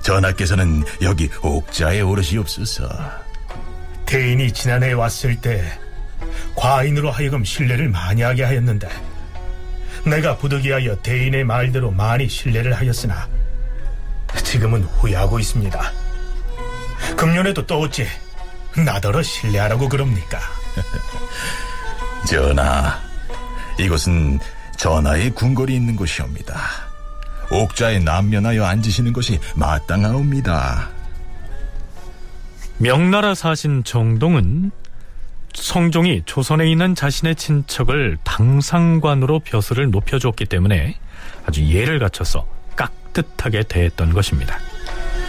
전하께서는 0.05 0.85
여기 1.01 1.31
옥자에 1.43 2.03
오르시옵소서. 2.03 2.89
대인이 4.05 4.53
지난해 4.53 4.93
왔을 4.93 5.41
때 5.41 5.65
과인으로 6.55 7.11
하여금 7.11 7.43
신뢰를 7.43 7.89
많이 7.89 8.21
하게 8.23 8.45
하였는데 8.45 8.87
내가 10.07 10.37
부득이하여 10.37 11.01
대인의 11.01 11.45
말대로 11.45 11.91
많이 11.91 12.29
신뢰를 12.29 12.75
하였으나 12.75 13.27
지금은 14.45 14.85
후회하고 14.85 15.41
있습니다. 15.41 15.93
금년에도 17.17 17.67
또 17.67 17.81
어찌 17.81 18.07
나더러 18.77 19.23
신뢰하라고 19.23 19.89
그럽니까? 19.89 20.39
전하, 22.29 23.01
이곳은 23.79 24.39
전하의 24.77 25.31
궁궐이 25.31 25.75
있는 25.75 25.97
곳이옵니다. 25.97 26.84
옥자에 27.51 27.99
남면하여 28.01 28.65
앉으시는 28.65 29.13
것이 29.13 29.39
마땅하옵니다. 29.57 30.91
명나라 32.79 33.35
사신 33.35 33.85
정동은 33.85 34.71
성종이 35.55 36.23
조선에 36.27 36.69
있는 36.69 36.95
자신의 36.97 37.37
친척을 37.37 38.19
당상관으로 38.25 39.39
벼슬을 39.41 39.91
높여줬기 39.91 40.47
때문에 40.47 40.99
아주 41.47 41.65
예를 41.65 42.01
갖춰서 42.01 42.47
깍듯하게 42.75 43.63
대했던 43.65 44.13
것입니다. 44.13 44.59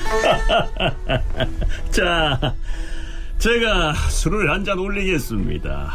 자, 1.92 2.56
제가 3.38 3.94
술을 4.10 4.50
한 4.52 4.64
잔 4.66 4.80
올리겠습니다. 4.80 5.94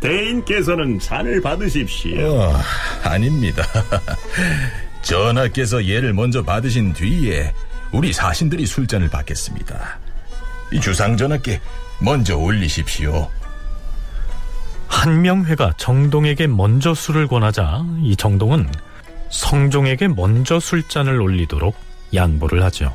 대인께서는 0.00 0.98
잔을 0.98 1.40
받으십시오. 1.40 2.26
어, 2.28 2.52
아닙니다. 3.04 3.62
전하께서 5.02 5.84
예를 5.84 6.12
먼저 6.12 6.42
받으신 6.42 6.92
뒤에 6.92 7.52
우리 7.92 8.12
사신들이 8.12 8.66
술잔을 8.66 9.10
받겠습니다. 9.10 9.98
이 10.72 10.80
주상 10.80 11.16
전하께 11.16 11.60
먼저 12.00 12.36
올리십시오. 12.36 13.28
한명회가 14.88 15.74
정동에게 15.76 16.46
먼저 16.46 16.94
술을 16.94 17.26
권하자 17.26 17.84
이 18.02 18.16
정동은 18.16 18.68
성종에게 19.30 20.08
먼저 20.08 20.60
술잔을 20.60 21.20
올리도록 21.20 21.74
양보를 22.14 22.62
하죠. 22.64 22.94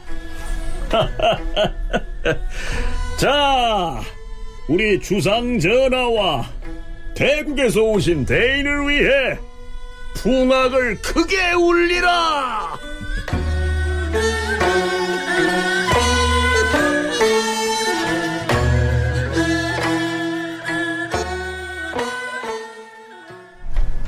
자, 3.18 4.00
우리 4.68 5.00
주상 5.02 5.60
전하와 5.60 6.48
대국에서 7.16 7.82
오신 7.82 8.26
대인을 8.26 8.88
위해 8.88 9.40
풍악을 10.18 11.02
크게 11.02 11.54
울리라! 11.54 12.78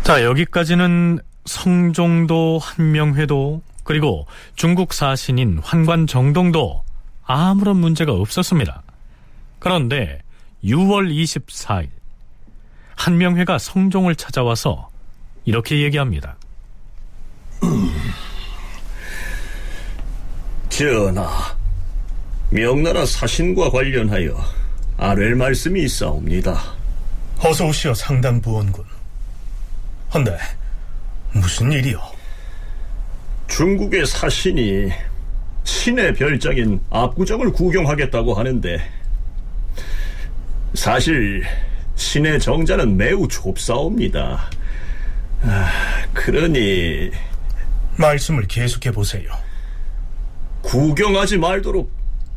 자, 0.04 0.24
여기까지는 0.24 1.20
성종도 1.46 2.60
한명회도 2.60 3.62
그리고 3.84 4.26
중국 4.56 4.94
사신인 4.94 5.60
환관 5.60 6.08
정동도 6.08 6.84
아무런 7.24 7.78
문제가 7.78 8.14
없었습니다. 8.14 8.82
그런데 9.60 10.22
6월 10.64 11.12
24일 11.12 11.90
한명회가 12.96 13.60
성종을 13.60 14.16
찾아와서 14.16 14.89
이렇게 15.50 15.82
얘기합니다. 15.82 16.38
전하, 20.70 21.28
명나라 22.52 23.04
사신과 23.04 23.72
관련하여 23.72 24.40
아랠 24.98 25.34
말씀이 25.34 25.82
있사옵니다. 25.86 26.56
어서 27.40 27.66
오시오 27.66 27.96
상당 27.96 28.40
부원군. 28.40 28.86
헌데 30.14 30.38
무슨 31.34 31.72
일이요? 31.72 32.00
중국의 33.48 34.06
사신이 34.06 34.92
신의 35.64 36.14
별장인 36.14 36.80
압구정을 36.92 37.52
구경하겠다고 37.54 38.36
하는데 38.36 38.88
사실 40.76 41.44
신의 41.96 42.40
정자는 42.40 42.96
매우 42.96 43.28
좁사옵니다. 43.28 44.59
아, 45.44 45.70
그러니 46.14 47.12
말씀을 47.98 48.48
계속해 48.48 48.92
보세요. 48.92 49.32
구경하지 50.62 51.38
말도록 51.38 51.92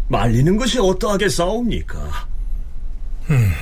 말리는 0.09 0.57
것이 0.57 0.79
어떠하겠사옵니까? 0.79 2.27
음. 3.31 3.53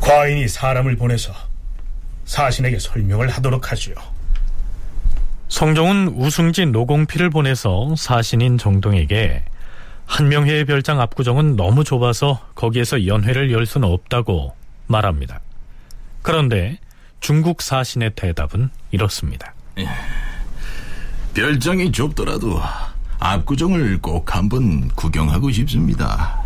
과인이 0.00 0.48
사람을 0.48 0.96
보내서 0.96 1.32
사신에게 2.24 2.78
설명을 2.78 3.28
하도록 3.28 3.70
하지요. 3.70 3.94
성종은 5.48 6.08
우승지 6.08 6.66
노공필을 6.66 7.30
보내서 7.30 7.94
사신인 7.96 8.56
정동에게 8.56 9.44
한명회의 10.06 10.64
별장 10.64 11.00
압구정은 11.00 11.56
너무 11.56 11.84
좁아서 11.84 12.40
거기에서 12.54 13.06
연회를 13.06 13.52
열 13.52 13.66
수는 13.66 13.88
없다고 13.88 14.54
말합니다. 14.86 15.40
그런데 16.22 16.78
중국 17.20 17.62
사신의 17.62 18.12
대답은 18.16 18.70
이렇습니다. 18.90 19.54
별장이 21.34 21.92
좁더라도 21.92 22.60
압구정을 23.18 24.00
꼭 24.00 24.34
한번 24.34 24.88
구경하고 24.88 25.50
싶습니다. 25.50 26.40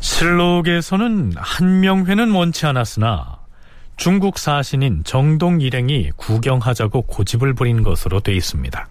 실록에서는 0.00 1.32
한명회는 1.36 2.30
원치 2.32 2.66
않았으나 2.66 3.38
중국 3.96 4.38
사신인 4.38 5.02
정동 5.04 5.60
일행이 5.60 6.10
구경하자고 6.16 7.02
고집을 7.02 7.54
부린 7.54 7.82
것으로 7.82 8.20
돼 8.20 8.34
있습니다. 8.34 8.88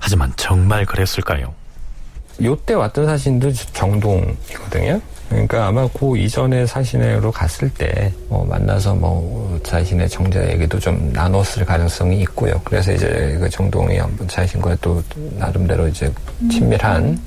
하지만 0.00 0.32
정말 0.36 0.84
그랬을까요? 0.84 1.54
요때 2.42 2.74
왔던 2.74 3.06
사신도 3.06 3.52
정동이거든요. 3.52 5.00
그러니까 5.32 5.66
아마 5.66 5.88
그 5.88 6.16
이전에 6.16 6.66
사신으로 6.66 7.32
갔을 7.32 7.68
때 7.70 8.12
뭐 8.28 8.44
만나서 8.46 8.94
뭐 8.94 9.60
자신의 9.62 10.08
정자 10.08 10.48
얘기도 10.50 10.78
좀 10.78 11.10
나눴을 11.12 11.66
가능성이 11.66 12.22
있고요. 12.22 12.58
그래서 12.64 12.92
이제 12.92 13.36
그 13.38 13.48
정동이 13.50 13.98
한번 13.98 14.26
자신과 14.26 14.76
또 14.80 15.02
나름대로 15.36 15.86
이제 15.88 16.10
친밀한 16.50 17.18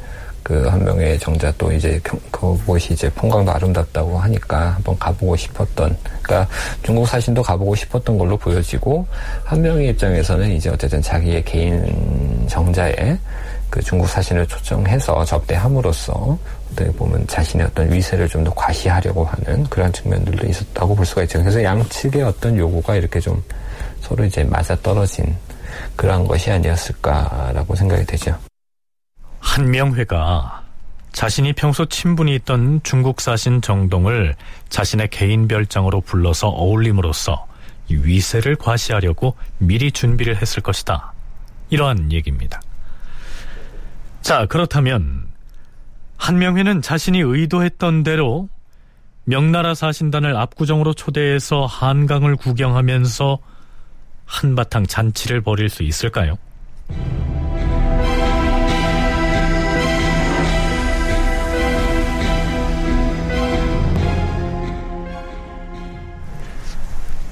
그한 0.41 0.84
명의 0.84 1.18
정자 1.20 1.51
또 1.58 1.72
이제 1.72 1.99
그곳이 2.32 2.93
이제 2.93 3.10
풍광도 3.10 3.51
아름답다고 3.51 4.18
하니까 4.18 4.76
한번 4.76 4.97
가보고 4.97 5.36
싶었던 5.36 5.95
그러니까 6.22 6.47
중국 6.84 7.08
사신도 7.08 7.41
가보고 7.41 7.76
싶었던 7.76 8.18
걸로 8.18 8.38
보여지고 8.38 9.06
한 9.43 9.62
명의 9.62 9.89
입장에서는 9.89 10.51
이제 10.51 10.70
어쨌든 10.70 11.01
자기의 11.01 11.43
개인 11.45 12.47
정자에 12.47 13.18
그 13.70 13.82
중국 13.82 14.08
사신을 14.08 14.47
초청해서 14.47 15.26
접대함으로써 15.26 16.38
어떻게 16.72 16.91
보면 16.91 17.26
자신의 17.28 17.68
어떤 17.68 17.91
위세를 17.91 18.28
좀 18.28 18.43
더 18.43 18.53
과시하려고 18.53 19.26
하는 19.26 19.63
그런 19.66 19.91
측면들도 19.91 20.47
있었다고 20.47 20.95
볼 20.95 21.05
수가 21.05 21.24
있죠. 21.24 21.39
그래서 21.39 21.63
양측의 21.63 22.22
어떤 22.22 22.57
요구가 22.57 22.95
이렇게 22.95 23.20
좀 23.20 23.41
서로 24.01 24.24
이제 24.24 24.43
맞아 24.43 24.76
떨어진 24.76 25.36
그러한 25.95 26.28
것이 26.28 26.51
아니었을까라고 26.51 27.76
생각이 27.76 28.05
되죠. 28.05 28.38
한명회가 29.39 30.63
자신이 31.11 31.53
평소 31.53 31.86
친분이 31.86 32.36
있던 32.36 32.82
중국 32.84 33.22
사신 33.22 33.61
정동을 33.61 34.36
자신의 34.70 35.09
개인 35.09 35.47
별장으로 35.47 36.01
불러서 36.01 36.49
어울림으로써 36.49 37.47
위세를 37.89 38.57
과시하려고 38.57 39.36
미리 39.57 39.91
준비를 39.91 40.41
했을 40.41 40.61
것이다. 40.61 41.13
이러한 41.70 42.11
얘기입니다. 42.11 42.59
자, 44.22 44.45
그렇다면 44.47 45.28
한명회는 46.18 46.82
자신이 46.82 47.20
의도했던 47.20 48.03
대로 48.03 48.49
명나라 49.26 49.74
사신단을 49.74 50.36
압구정으로 50.36 50.93
초대해서 50.93 51.66
한강을 51.66 52.36
구경하면서 52.36 53.39
한바탕 54.26 54.86
잔치를 54.86 55.41
벌일 55.41 55.70
수 55.70 55.84
있을까요? 55.84 56.38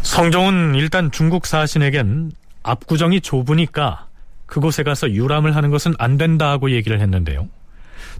성종은 0.01 0.75
일단 0.75 1.09
중국 1.11 1.47
사신에겐 1.47 2.31
압구정이 2.61 3.21
좁으니까 3.21 4.07
그곳에 4.45 4.83
가서 4.83 5.09
유람을 5.09 5.55
하는 5.55 5.71
것은 5.71 5.95
안 5.97 6.17
된다고 6.17 6.69
얘기를 6.69 7.01
했는데요. 7.01 7.47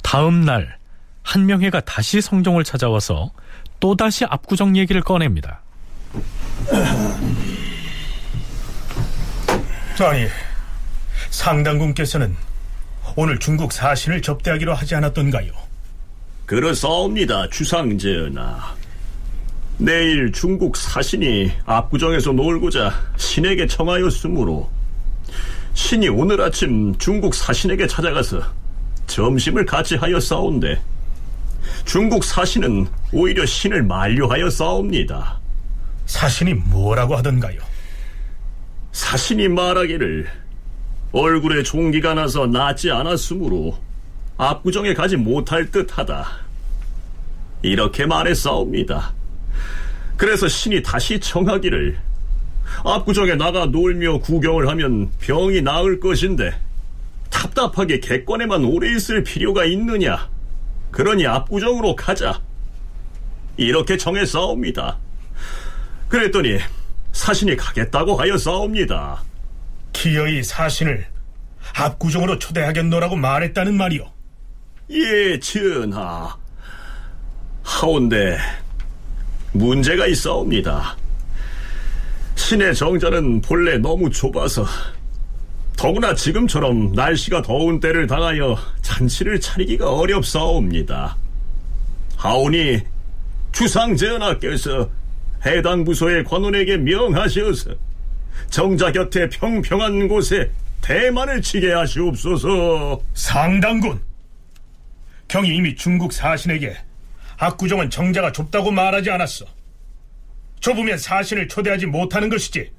다음 0.02 0.42
날 0.42 0.78
한명회가 1.24 1.82
다시 1.82 2.22
성종을 2.22 2.64
찾아와서 2.64 3.32
또다시 3.80 4.26
압구정 4.26 4.78
얘기를 4.78 5.02
꺼냅니다. 5.02 5.62
아니, 10.00 10.28
상당군께서는 11.30 12.36
오늘 13.16 13.40
중국 13.40 13.72
사신을 13.72 14.22
접대하기로 14.22 14.74
하지 14.74 14.96
않았던가요? 14.96 15.52
그렇사옵니다, 16.46 17.50
주상전하. 17.50 18.76
내일 19.78 20.32
중국 20.32 20.78
사신이 20.78 21.52
압구정에서 21.66 22.32
놀고자 22.32 22.94
신에게 23.18 23.68
청하였으므로 23.68 24.70
신이 25.74 26.10
오늘 26.10 26.42
아침 26.42 26.96
중국 26.98 27.34
사신에게 27.34 27.88
찾아가서 27.88 28.44
점심을 29.08 29.66
같이 29.66 29.96
하여 29.96 30.20
싸운데 30.20 30.82
중국 31.86 32.24
사신은 32.24 32.88
오히려 33.12 33.46
신을 33.46 33.84
만류하여 33.84 34.50
싸웁니다. 34.50 35.40
사신이 36.06 36.54
뭐라고 36.56 37.16
하던가요? 37.16 37.60
사신이 38.92 39.48
말하기를 39.50 40.28
얼굴에 41.12 41.64
종기가 41.64 42.14
나서 42.14 42.48
낫지 42.48 42.92
않았으므로 42.92 43.78
압구정에 44.38 44.94
가지 44.94 45.16
못할 45.16 45.70
듯하다. 45.72 46.28
이렇게 47.62 48.06
말했사옵니다. 48.06 49.14
그래서 50.18 50.48
신이 50.48 50.84
다시 50.84 51.20
청하기를 51.20 51.98
압구정에 52.84 53.36
나가 53.36 53.66
놀며 53.66 54.20
구경을 54.20 54.68
하면 54.70 55.12
병이 55.20 55.62
나을 55.62 56.00
것인데 56.00 56.54
답답하게 57.34 58.00
객관에만 58.00 58.64
오래 58.64 58.96
있을 58.96 59.24
필요가 59.24 59.66
있느냐? 59.66 60.30
그러니 60.92 61.26
압구정으로 61.26 61.96
가자. 61.96 62.40
이렇게 63.58 63.98
정해 63.98 64.26
싸웁니다. 64.26 64.98
그랬더니 66.08 66.60
사신이 67.12 67.56
가겠다고 67.58 68.16
하여 68.16 68.38
싸웁니다. 68.38 69.24
기어이 69.92 70.44
사신을 70.44 71.06
압구정으로 71.76 72.38
초대하겠노라고 72.40 73.16
말했다는 73.16 73.76
말이오. 73.76 74.12
예, 74.92 75.40
전하. 75.40 76.38
하온데 77.64 78.38
문제가 79.54 80.06
있사옵니다. 80.06 80.98
신의 82.36 82.76
정자는 82.76 83.42
본래 83.42 83.78
너무 83.78 84.10
좁아서 84.10 84.66
더구나 85.84 86.16
지금처럼 86.16 86.94
날씨가 86.94 87.42
더운 87.42 87.82
때를 87.82 88.08
당하여 88.08 88.58
잔치를 88.82 89.42
차리기가 89.42 89.92
어렵사옵니다. 89.92 91.18
하오니 92.16 92.80
주상전하께서 93.52 94.90
해당 95.46 95.84
부서의 95.84 96.24
관원에게 96.24 96.78
명하시어서 96.78 97.72
정자 98.50 98.94
곁에 98.94 99.28
평평한 99.28 100.08
곳에 100.08 100.50
대만을 100.80 101.42
치게 101.42 101.74
하시옵소서. 101.74 103.02
상당군. 103.14 104.00
경이 105.28 105.54
이미 105.54 105.76
중국 105.76 106.14
사신에게 106.14 106.78
압구정은 107.40 107.90
정자가 107.90 108.32
좁다고 108.32 108.72
말하지 108.72 109.12
않았어. 109.12 109.44
좁으면 110.62 110.98
사신을 110.98 111.50
초대하지 111.50 111.88
못하는 111.88 112.30
것이지. 112.30 112.72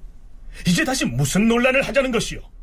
이제 0.66 0.84
다시 0.84 1.05
무슨 1.05 1.46
논란을 1.48 1.82
하자는 1.82 2.11
것이오. 2.11 2.53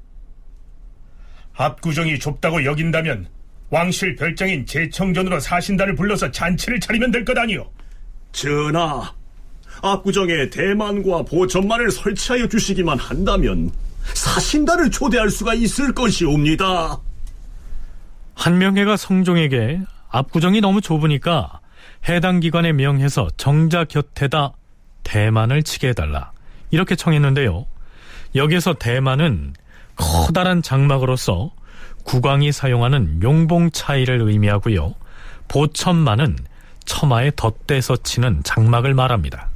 압구정이 1.62 2.18
좁다고 2.18 2.66
여긴다면 2.66 3.28
왕실 3.70 4.16
별장인 4.16 4.66
제청전으로 4.66 5.40
사신단을 5.40 5.96
불러서 5.96 6.32
잔치를 6.32 6.80
차리면 6.80 7.12
될 7.12 7.24
것 7.24 7.38
아니오. 7.38 7.72
전하, 8.32 9.14
압구정에 9.84 10.50
대만과 10.50 11.24
보천만을 11.24 11.92
설치하여 11.92 12.48
주시기만 12.48 12.98
한다면 12.98 13.70
사신단을 14.14 14.90
초대할 14.90 15.30
수가 15.30 15.54
있을 15.54 15.94
것이옵니다. 15.94 17.00
한명회가 18.34 18.98
성종에게 18.98 19.82
압구정이 20.10 20.62
너무 20.62 20.82
좁으니까 20.82 21.60
해당 22.10 22.40
기관에 22.40 22.74
명해서 22.74 23.28
정자 23.38 23.84
곁에다 23.86 24.54
대만을 25.04 25.62
치게 25.62 25.90
해달라. 25.90 26.32
이렇게 26.72 26.96
청했는데요. 26.96 27.68
여기서 28.34 28.74
대만은 28.74 29.54
커다란 29.96 30.62
장막으로서 30.62 31.52
국왕이 32.04 32.52
사용하는 32.52 33.22
용봉 33.22 33.72
차이를 33.72 34.22
의미하고요. 34.22 34.96
보천만은 35.48 36.38
처마에 36.86 37.32
덧대서 37.36 37.98
치는 37.98 38.42
장막을 38.44 38.94
말합니다. 38.94 39.51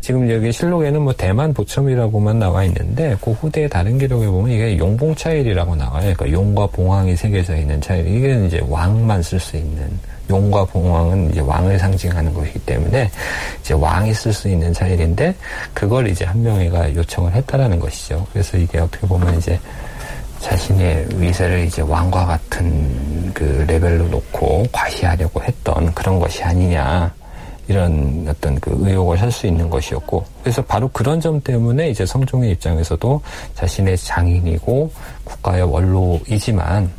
지금 0.00 0.30
여기 0.30 0.52
실록에는 0.52 1.02
뭐 1.02 1.12
대만 1.12 1.52
보첨이라고만 1.52 2.38
나와 2.38 2.64
있는데 2.64 3.16
그 3.20 3.32
후대의 3.32 3.68
다른 3.68 3.98
기록에 3.98 4.26
보면 4.26 4.50
이게 4.50 4.78
용봉 4.78 5.14
차일이라고 5.14 5.76
나와요. 5.76 6.14
그러니까 6.14 6.30
용과 6.30 6.68
봉황이 6.68 7.16
새겨져 7.16 7.56
있는 7.56 7.80
차일. 7.80 8.06
이게 8.06 8.46
이제 8.46 8.62
왕만 8.68 9.22
쓸 9.22 9.38
수 9.40 9.56
있는 9.56 9.90
용과 10.30 10.66
봉황은 10.66 11.30
이제 11.30 11.40
왕을 11.40 11.78
상징하는 11.78 12.32
것이기 12.34 12.58
때문에 12.60 13.10
이제 13.60 13.74
왕이 13.74 14.12
쓸 14.14 14.32
수 14.32 14.48
있는 14.48 14.72
차일인데 14.72 15.34
그걸 15.74 16.08
이제 16.08 16.24
한명회가 16.24 16.94
요청을 16.94 17.32
했다라는 17.32 17.80
것이죠. 17.80 18.26
그래서 18.32 18.56
이게 18.56 18.78
어떻게 18.78 19.06
보면 19.06 19.36
이제 19.36 19.58
자신의 20.40 21.06
위세를 21.14 21.64
이제 21.64 21.82
왕과 21.82 22.26
같은 22.26 23.32
그 23.34 23.64
레벨로 23.66 24.06
놓고 24.08 24.66
과시하려고 24.70 25.42
했던 25.42 25.92
그런 25.94 26.18
것이 26.20 26.42
아니냐. 26.42 27.12
이런 27.68 28.26
어떤 28.28 28.58
그 28.60 28.70
의혹을 28.80 29.20
할 29.20 29.30
수 29.30 29.46
있는 29.46 29.68
것이었고 29.68 30.24
그래서 30.42 30.62
바로 30.64 30.88
그런 30.88 31.20
점 31.20 31.40
때문에 31.40 31.90
이제 31.90 32.06
성종의 32.06 32.52
입장에서도 32.52 33.20
자신의 33.54 33.98
장인이고 33.98 34.90
국가의 35.24 35.62
원로이지만 35.62 36.90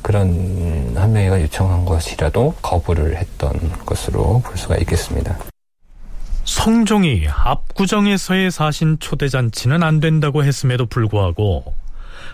그런 0.00 0.92
한명회가 0.96 1.42
요청한 1.42 1.84
것이라도 1.84 2.54
거부를 2.62 3.16
했던 3.16 3.52
것으로 3.84 4.40
볼 4.44 4.56
수가 4.56 4.76
있겠습니다. 4.78 5.36
성종이 6.44 7.26
압구정에서의 7.28 8.50
사신 8.50 8.98
초대잔치는 8.98 9.82
안 9.82 10.00
된다고 10.00 10.44
했음에도 10.44 10.86
불구하고 10.86 11.74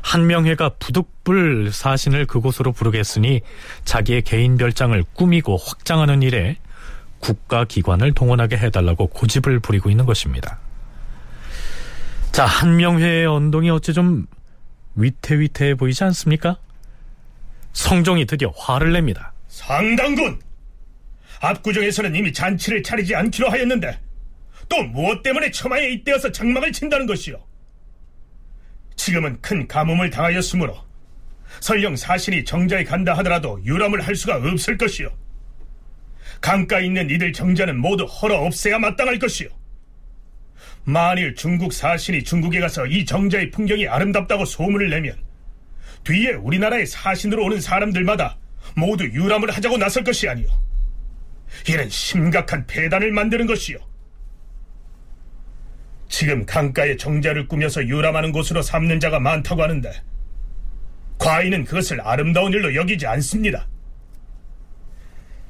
한명회가 0.03 0.73
부득불 0.79 1.71
사신을 1.73 2.27
그곳으로 2.27 2.73
부르겠으니 2.73 3.41
자기의 3.85 4.23
개인 4.23 4.57
별장을 4.57 5.03
꾸미고 5.15 5.57
확장하는 5.57 6.23
일에 6.23 6.57
국가기관을 7.21 8.13
동원하게 8.13 8.57
해달라고 8.57 9.09
고집을 9.09 9.61
부리고 9.61 9.91
있는 9.91 10.07
것입니다. 10.07 10.59
자, 12.33 12.45
한명회의 12.45 13.27
언동이 13.27 13.71
어찌 13.71 13.93
좀 13.93 14.27
위태위태해 14.95 15.75
보이지 15.75 16.05
않습니까? 16.05 16.59
성종이 17.73 18.27
드디어 18.27 18.53
화를 18.57 18.93
냅니다. 18.93 19.33
상당군! 19.49 20.41
압구정에서는 21.41 22.15
이미 22.15 22.33
잔치를 22.33 22.83
차리지 22.83 23.15
않기로 23.15 23.49
하였는데 23.49 24.01
또 24.69 24.83
무엇 24.83 25.23
때문에 25.23 25.51
처마에 25.51 25.91
잇대어서 25.93 26.33
장막을 26.33 26.73
친다는 26.73 27.07
것이오? 27.07 27.39
지금은 28.97 29.41
큰 29.41 29.67
가뭄을 29.67 30.11
당하였으므로 30.11 30.77
설령 31.61 31.97
사신이 31.97 32.45
정자에 32.45 32.85
간다 32.85 33.15
하더라도 33.19 33.61
유람을 33.65 34.01
할 34.07 34.15
수가 34.15 34.37
없을 34.37 34.77
것이오. 34.77 35.11
강가에 36.41 36.85
있는 36.85 37.11
이들 37.11 37.33
정자는 37.33 37.79
모두 37.79 38.05
헐어 38.05 38.37
없애야 38.43 38.79
마땅할 38.79 39.19
것이오. 39.19 39.49
만일 40.85 41.35
중국 41.35 41.73
사신이 41.73 42.25
중국에 42.25 42.61
가서 42.61 42.87
이 42.87 43.05
정자의 43.05 43.51
풍경이 43.51 43.87
아름답다고 43.89 44.45
소문을 44.45 44.89
내면 44.91 45.17
뒤에 46.05 46.33
우리나라의 46.33 46.87
사신으로 46.87 47.45
오는 47.45 47.61
사람들마다 47.61 48.39
모두 48.75 49.05
유람을 49.05 49.51
하자고 49.51 49.77
나설 49.77 50.05
것이 50.05 50.29
아니오. 50.29 50.47
이는 51.69 51.89
심각한 51.89 52.67
폐단을 52.67 53.13
만드는 53.13 53.47
것이오. 53.47 53.79
지금 56.09 56.47
강가에 56.47 56.97
정자를 56.97 57.49
꾸며서 57.49 57.87
유람하는 57.87 58.33
곳으로 58.33 58.63
삼는 58.63 59.01
자가 59.01 59.21
많다고 59.21 59.63
하는데 59.63 59.93
과인은 61.19 61.65
그것을 61.65 62.01
아름다운 62.01 62.53
일로 62.53 62.75
여기지 62.75 63.07
않습니다. 63.07 63.69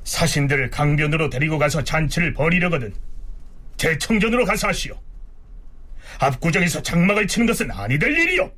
사신들을 0.08 0.70
강변으로 0.70 1.28
데리고 1.28 1.58
가서 1.58 1.84
잔치를 1.84 2.32
벌이려거든 2.32 2.94
대청전으로 3.76 4.46
가서 4.46 4.68
하시오. 4.68 4.98
압구정에서 6.18 6.82
장막을 6.82 7.28
치는 7.28 7.46
것은 7.46 7.70
아니 7.70 7.98
될 7.98 8.16
일이오. 8.16 8.50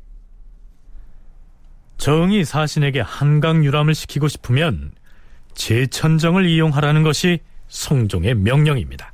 정이 1.98 2.44
사신에게 2.44 3.00
한강 3.00 3.64
유람을 3.64 3.94
시키고 3.96 4.28
싶으면 4.28 4.92
제천정을 5.54 6.46
이용하라는 6.46 7.02
것이 7.02 7.40
성종의 7.68 8.36
명령입니다. 8.36 9.12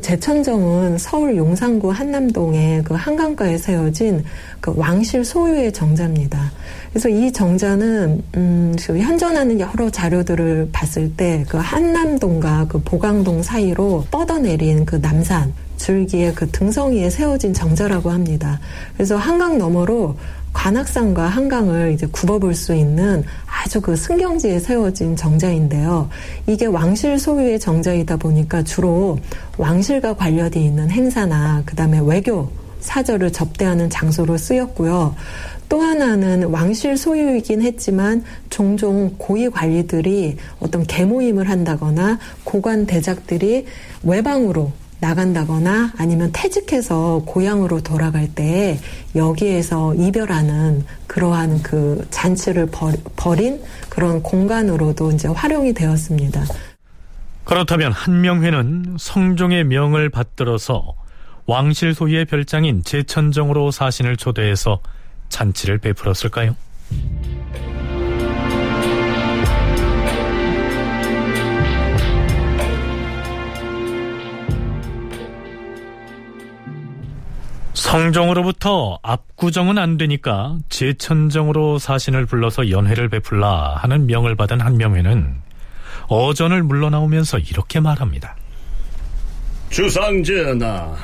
제천정은 0.00 0.98
서울 0.98 1.36
용산구 1.36 1.90
한남동의 1.90 2.84
그 2.84 2.94
한강가에 2.94 3.58
세워진 3.58 4.24
그 4.60 4.72
왕실 4.76 5.24
소유의 5.24 5.72
정자입니다. 5.72 6.52
그래서 6.90 7.08
이 7.08 7.30
정자는 7.32 8.22
음, 8.36 8.76
현존하는 8.78 9.60
여러 9.60 9.90
자료들을 9.90 10.70
봤을 10.72 11.14
때 11.16 11.30
그 11.48 11.56
한남동과 11.56 12.66
그 12.68 12.80
보강동 12.82 13.42
사이로 13.42 14.04
뻗어내린 14.10 14.84
그 14.84 14.96
남산 14.96 15.52
줄기의 15.76 16.34
그 16.34 16.48
등성이에 16.50 17.10
세워진 17.10 17.54
정자라고 17.54 18.10
합니다. 18.10 18.60
그래서 18.94 19.16
한강 19.16 19.58
너머로 19.58 20.16
관악산과 20.52 21.26
한강을 21.26 21.92
이제 21.92 22.06
굽어볼 22.06 22.54
수 22.54 22.74
있는 22.74 23.24
아주 23.46 23.80
그 23.80 23.96
승경지에 23.96 24.58
세워진 24.58 25.16
정자인데요. 25.16 26.08
이게 26.46 26.66
왕실 26.66 27.18
소유의 27.18 27.60
정자이다 27.60 28.16
보니까 28.16 28.62
주로 28.62 29.18
왕실과 29.58 30.14
관련이 30.14 30.64
있는 30.64 30.90
행사나 30.90 31.62
그다음에 31.64 32.00
외교 32.02 32.50
사절을 32.80 33.32
접대하는 33.32 33.90
장소로 33.90 34.36
쓰였고요. 34.36 35.14
또 35.68 35.80
하나는 35.80 36.44
왕실 36.44 36.96
소유이긴 36.96 37.62
했지만 37.62 38.24
종종 38.48 39.14
고위 39.18 39.48
관리들이 39.48 40.36
어떤 40.58 40.84
개모임을 40.84 41.48
한다거나 41.48 42.18
고관 42.42 42.86
대작들이 42.86 43.66
외방으로 44.02 44.72
나간다거나 45.00 45.92
아니면 45.96 46.30
퇴직해서 46.32 47.22
고향으로 47.26 47.82
돌아갈 47.82 48.28
때 48.28 48.78
여기에서 49.16 49.94
이별하는 49.94 50.84
그러한 51.06 51.62
그 51.62 52.06
잔치를 52.10 52.68
벌인 53.16 53.62
그런 53.88 54.22
공간으로도 54.22 55.12
이제 55.12 55.28
활용이 55.28 55.72
되었습니다. 55.72 56.44
그렇다면 57.44 57.92
한명회는 57.92 58.96
성종의 58.98 59.64
명을 59.64 60.10
받들어서 60.10 60.94
왕실 61.46 61.94
소유의 61.94 62.26
별장인 62.26 62.84
제천정으로 62.84 63.72
사신을 63.72 64.16
초대해서 64.16 64.80
잔치를 65.30 65.78
베풀었을까요? 65.78 66.54
성종으로부터 77.80 78.98
압구정은 79.02 79.78
안 79.78 79.96
되니까 79.96 80.58
제천정으로 80.68 81.78
사신을 81.78 82.26
불러서 82.26 82.68
연회를 82.68 83.08
베풀라 83.08 83.76
하는 83.76 84.06
명을 84.06 84.36
받은 84.36 84.60
한명회는 84.60 85.34
어전을 86.08 86.62
물러나오면서 86.62 87.38
이렇게 87.38 87.80
말합니다. 87.80 88.36
주상전하, 89.70 90.94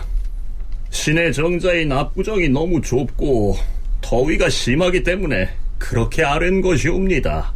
신의 0.90 1.32
정자인 1.32 1.90
압구정이 1.92 2.50
너무 2.50 2.82
좁고 2.82 3.56
더위가 4.02 4.50
심하기 4.50 5.02
때문에 5.02 5.48
그렇게 5.78 6.24
아른 6.24 6.60
것이옵니다. 6.60 7.54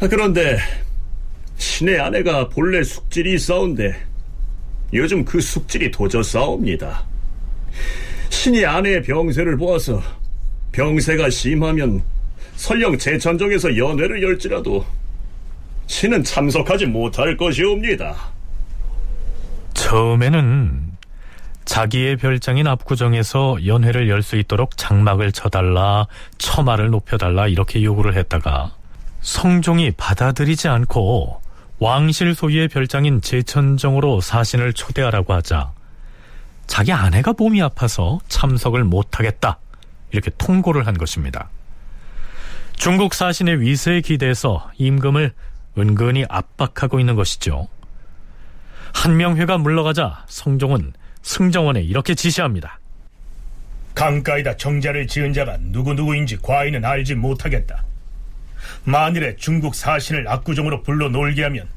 그런데 0.00 0.56
신의 1.58 2.00
아내가 2.00 2.48
본래 2.48 2.82
숙질이 2.82 3.34
있사온데 3.34 3.94
요즘 4.94 5.22
그 5.22 5.38
숙질이 5.38 5.90
도졌사옵니다. 5.90 7.17
신이 8.38 8.64
아내의 8.64 9.02
병세를 9.02 9.56
보아서 9.56 10.00
병세가 10.70 11.28
심하면 11.28 12.00
설령 12.54 12.96
제천정에서 12.96 13.76
연회를 13.76 14.22
열지라도 14.22 14.86
신은 15.88 16.22
참석하지 16.22 16.86
못할 16.86 17.36
것이옵니다. 17.36 18.14
처음에는 19.74 20.92
자기의 21.64 22.16
별장인 22.16 22.68
압구정에서 22.68 23.66
연회를 23.66 24.08
열 24.08 24.22
수 24.22 24.36
있도록 24.36 24.76
장막을 24.76 25.32
쳐달라, 25.32 26.06
처마를 26.38 26.90
높여달라 26.90 27.48
이렇게 27.48 27.82
요구를 27.82 28.16
했다가 28.16 28.72
성종이 29.20 29.90
받아들이지 29.96 30.68
않고 30.68 31.40
왕실 31.80 32.36
소유의 32.36 32.68
별장인 32.68 33.20
제천정으로 33.20 34.20
사신을 34.20 34.74
초대하라고 34.74 35.32
하자 35.32 35.72
자기 36.68 36.92
아내가 36.92 37.32
몸이 37.36 37.60
아파서 37.60 38.20
참석을 38.28 38.84
못하겠다 38.84 39.58
이렇게 40.12 40.30
통고를 40.38 40.86
한 40.86 40.96
것입니다. 40.96 41.50
중국 42.76 43.14
사신의 43.14 43.60
위세에 43.60 44.02
기대해서 44.02 44.70
임금을 44.76 45.32
은근히 45.76 46.24
압박하고 46.28 47.00
있는 47.00 47.16
것이죠. 47.16 47.66
한명회가 48.94 49.58
물러가자 49.58 50.24
성종은 50.28 50.92
승정원에 51.22 51.80
이렇게 51.80 52.14
지시합니다. 52.14 52.78
강가에다 53.94 54.56
정자를 54.56 55.08
지은 55.08 55.32
자가 55.32 55.56
누구누구인지 55.60 56.38
과인은 56.42 56.84
알지 56.84 57.16
못하겠다. 57.16 57.82
만일에 58.84 59.34
중국 59.36 59.74
사신을 59.74 60.28
압구정으로 60.28 60.82
불러 60.82 61.08
놀게 61.08 61.42
하면 61.44 61.68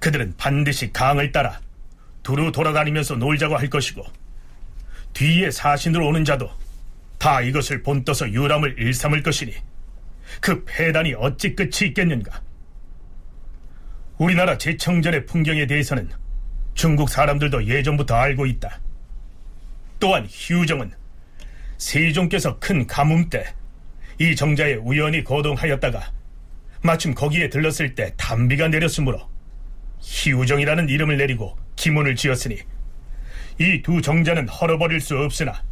그들은 0.00 0.34
반드시 0.36 0.92
강을 0.92 1.32
따라 1.32 1.60
두루 2.28 2.52
돌아다니면서 2.52 3.14
놀자고 3.14 3.56
할 3.56 3.70
것이고 3.70 4.04
뒤에 5.14 5.50
사신으로 5.50 6.08
오는 6.08 6.26
자도 6.26 6.50
다 7.16 7.40
이것을 7.40 7.82
본떠서 7.82 8.32
유람을 8.32 8.78
일삼을 8.78 9.22
것이니 9.22 9.54
그 10.38 10.62
폐단이 10.66 11.14
어찌 11.14 11.56
끝이 11.56 11.88
있겠는가? 11.88 12.42
우리나라 14.18 14.58
제청전의 14.58 15.24
풍경에 15.24 15.66
대해서는 15.66 16.10
중국 16.74 17.08
사람들도 17.08 17.64
예전부터 17.64 18.14
알고 18.14 18.44
있다. 18.44 18.78
또한 19.98 20.28
휴정은 20.30 20.92
세종께서 21.78 22.58
큰 22.58 22.86
가뭄 22.86 23.30
때 23.30 23.46
이 24.20 24.36
정자에 24.36 24.74
우연히 24.74 25.24
거동하였다가 25.24 26.12
마침 26.82 27.14
거기에 27.14 27.48
들렀을 27.48 27.94
때 27.94 28.12
담비가 28.18 28.68
내렸으므로 28.68 29.30
희우정이라는 30.00 30.88
이름을 30.88 31.16
내리고 31.16 31.58
기문을 31.76 32.16
지었으니 32.16 32.58
이 33.60 33.82
두 33.82 34.00
정자는 34.00 34.48
헐어버릴 34.48 35.00
수 35.00 35.18
없으나 35.18 35.62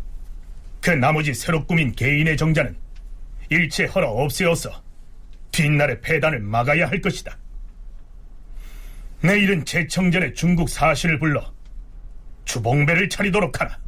그 0.80 0.90
나머지 0.90 1.34
새로 1.34 1.64
꾸민 1.66 1.92
개인의 1.92 2.36
정자는 2.36 2.76
일체 3.48 3.84
헐어 3.86 4.08
없애어서 4.10 4.82
뒷날의 5.52 6.00
폐단을 6.00 6.40
막아야 6.40 6.88
할 6.88 7.00
것이다. 7.00 7.36
내일은 9.22 9.64
제청전에 9.64 10.32
중국 10.34 10.68
사실을 10.68 11.18
불러 11.18 11.52
주봉배를 12.44 13.08
차리도록 13.08 13.60
하라. 13.60 13.78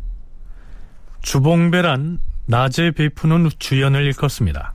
주봉배란 1.22 2.20
낮에 2.46 2.92
베푸는 2.92 3.50
주연을 3.58 4.04
일컫습니다. 4.06 4.74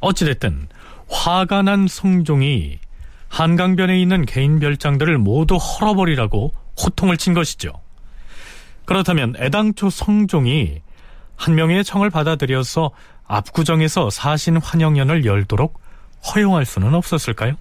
어찌됐든 0.00 0.68
화가 1.08 1.62
난 1.62 1.86
성종이 1.86 2.78
한강변에 3.34 4.00
있는 4.00 4.24
개인 4.26 4.60
별장들을 4.60 5.18
모두 5.18 5.56
헐어버리라고 5.56 6.52
호통을 6.80 7.16
친 7.16 7.34
것이죠. 7.34 7.72
그렇다면 8.84 9.34
애당초 9.40 9.90
성종이 9.90 10.80
한 11.34 11.56
명의 11.56 11.82
청을 11.82 12.10
받아들여서 12.10 12.92
압구정에서 13.26 14.10
사신 14.10 14.58
환영연을 14.58 15.24
열도록 15.24 15.80
허용할 16.32 16.64
수는 16.64 16.94
없었을까요? 16.94 17.54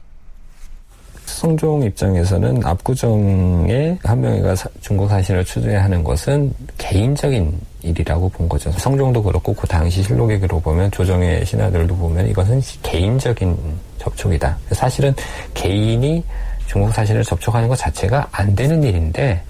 성종 1.25 1.81
입장에서는 1.83 2.63
압구정에 2.63 3.97
한명회가 4.03 4.53
중국 4.79 5.09
사신을 5.09 5.43
추대하는 5.43 6.03
것은 6.03 6.53
개인적인 6.77 7.51
일이라고 7.81 8.29
본 8.29 8.47
거죠. 8.47 8.71
성종도 8.73 9.23
그렇고 9.23 9.55
그 9.55 9.65
당시 9.65 10.03
실록에 10.03 10.37
기로 10.37 10.59
보면 10.59 10.91
조정의 10.91 11.47
신하들도 11.47 11.95
보면 11.95 12.27
이것은 12.27 12.61
개인적인 12.83 13.57
접촉이다. 14.03 14.57
사실은 14.71 15.13
개인이 15.53 16.23
중국 16.67 16.93
사신을 16.93 17.23
접촉하는 17.23 17.67
것 17.67 17.77
자체가 17.77 18.27
안 18.31 18.55
되는 18.55 18.83
일인데 18.83 19.41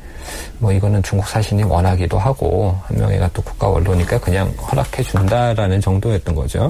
뭐 0.60 0.72
이거는 0.72 1.04
중국 1.04 1.28
사신이 1.28 1.64
원하기도 1.64 2.18
하고 2.18 2.78
한명회가 2.86 3.30
또 3.34 3.42
국가 3.42 3.68
원로니까 3.68 4.20
그냥 4.20 4.50
허락해 4.52 5.04
준다라는 5.04 5.82
정도였던 5.82 6.36
거죠. 6.36 6.68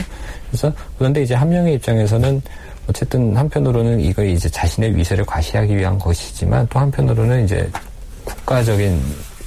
그래서 0.50 0.72
그런데 0.98 1.22
이제 1.22 1.36
한명회 1.36 1.74
입장에서는 1.74 2.42
어쨌든 2.90 3.36
한편으로는 3.36 4.00
이거 4.02 4.24
이제 4.24 4.50
자신의 4.50 4.96
위세를 4.96 5.26
과시하기 5.26 5.78
위한 5.78 5.98
것이지만 5.98 6.68
또 6.70 6.80
한편으로는 6.80 7.46
이제 7.46 7.70
국가적인 8.26 9.02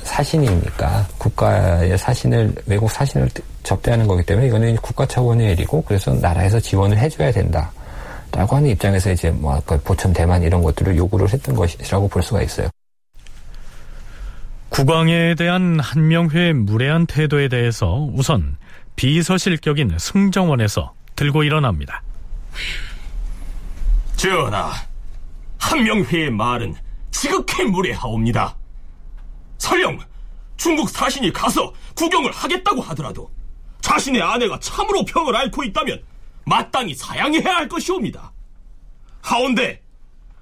사신이니까 0.05 1.07
국가의 1.19 1.99
사신을 1.99 2.55
외국 2.67 2.91
사신을 2.91 3.29
접대하는 3.63 4.07
거기 4.07 4.23
때문에 4.23 4.47
이거는 4.47 4.77
국가 4.77 5.05
차원의 5.05 5.53
일이고 5.53 5.83
그래서 5.83 6.15
나라에서 6.15 6.61
지원을 6.61 6.97
해줘야 6.99 7.33
된다. 7.33 7.71
라고 8.33 8.57
하는 8.57 8.69
입장에서 8.71 9.13
이제 9.13 9.31
뭐 9.31 9.55
아까 9.55 9.79
보천 9.79 10.13
대만 10.13 10.43
이런 10.43 10.63
것들을 10.63 10.97
요구를 10.97 11.33
했던 11.33 11.55
것이라고 11.55 12.09
볼 12.09 12.23
수가 12.23 12.43
있어요. 12.43 12.69
국왕에 14.69 15.35
대한 15.37 15.81
한명회의 15.81 16.53
무례한 16.53 17.07
태도에 17.07 17.49
대해서 17.49 18.09
우선 18.13 18.59
비서실격인 18.97 19.97
승정원에서 19.99 20.93
들고 21.15 21.45
일어납니다. 21.45 22.03
전하, 24.17 24.73
한명회의 25.59 26.31
말은 26.31 26.75
지극히 27.11 27.65
무례하옵니다. 27.65 28.57
설령 29.59 29.99
중국 30.57 30.91
사신이 30.91 31.33
가서 31.33 31.73
구경을 31.95 32.31
하겠다고 32.33 32.83
하더라도 32.83 33.31
자신의 33.81 34.21
아내가 34.21 34.59
참으로 34.61 35.05
병을 35.05 35.35
앓고 35.37 35.65
있다면 35.65 36.03
마땅히 36.47 36.95
사양해야 36.95 37.57
할 37.57 37.69
것이옵니다. 37.69 38.33
하온데 39.21 39.83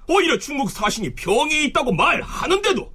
오히려 0.07 0.37
중국 0.37 0.69
사신이 0.69 1.15
병이 1.15 1.65
있다고 1.65 1.91
말하는데도 1.91 2.93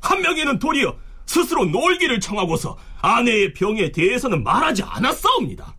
한 0.00 0.20
명에는 0.20 0.58
도리어 0.58 0.96
스스로 1.24 1.64
놀기를 1.64 2.20
청하고서 2.20 2.76
아내의 3.00 3.54
병에 3.54 3.92
대해서는 3.92 4.42
말하지 4.42 4.82
않았사옵니다. 4.82 5.76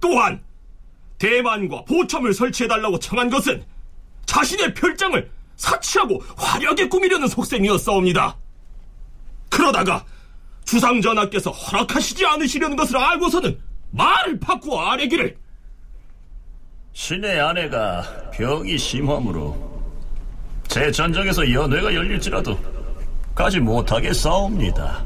또한 0.00 0.44
대만과 1.18 1.84
보첨을 1.84 2.34
설치해달라고 2.34 2.98
청한 2.98 3.30
것은 3.30 3.64
자신의 4.26 4.74
별장을 4.74 5.30
사치하고 5.56 6.22
화려하게 6.36 6.88
꾸미려는 6.88 7.28
속셈이었사옵니다. 7.28 8.36
그러다가 9.48 10.04
주상전하께서 10.66 11.50
허락하시지 11.50 12.26
않으시려는 12.26 12.76
것을 12.76 12.98
알고서는 12.98 13.58
말을 13.90 14.38
바꾸어 14.38 14.80
아래기를 14.82 15.38
신의 16.98 17.40
아내가 17.40 18.02
병이 18.32 18.76
심함으로 18.76 19.56
제 20.66 20.90
전정에서 20.90 21.48
연회가 21.52 21.94
열릴지라도 21.94 22.58
가지 23.36 23.60
못하게 23.60 24.12
싸웁니다. 24.12 25.04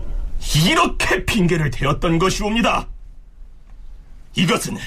이렇게 0.66 1.22
핑계를 1.26 1.70
대었던 1.70 2.18
것이옵니다. 2.18 2.88
이것은 4.34 4.78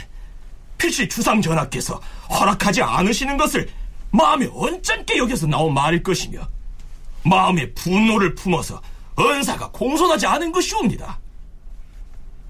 필시 0.79 1.07
주상전하께서 1.07 2.01
허락하지 2.27 2.81
않으시는 2.81 3.37
것을 3.37 3.69
마음에 4.09 4.49
언짢게 4.51 5.17
여겨서 5.19 5.45
나온 5.45 5.75
말일 5.75 6.01
것이며 6.01 6.39
마음에 7.23 7.71
분노를 7.75 8.33
품어서 8.33 8.81
은사가 9.19 9.69
공손하지 9.69 10.25
않은 10.25 10.51
것이옵니다. 10.51 11.19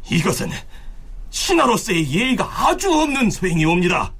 이것은 0.09 0.49
신하로서의 1.29 2.09
예의가 2.09 2.69
아주 2.69 2.89
없는 2.89 3.29
소행이옵니다. 3.29 4.14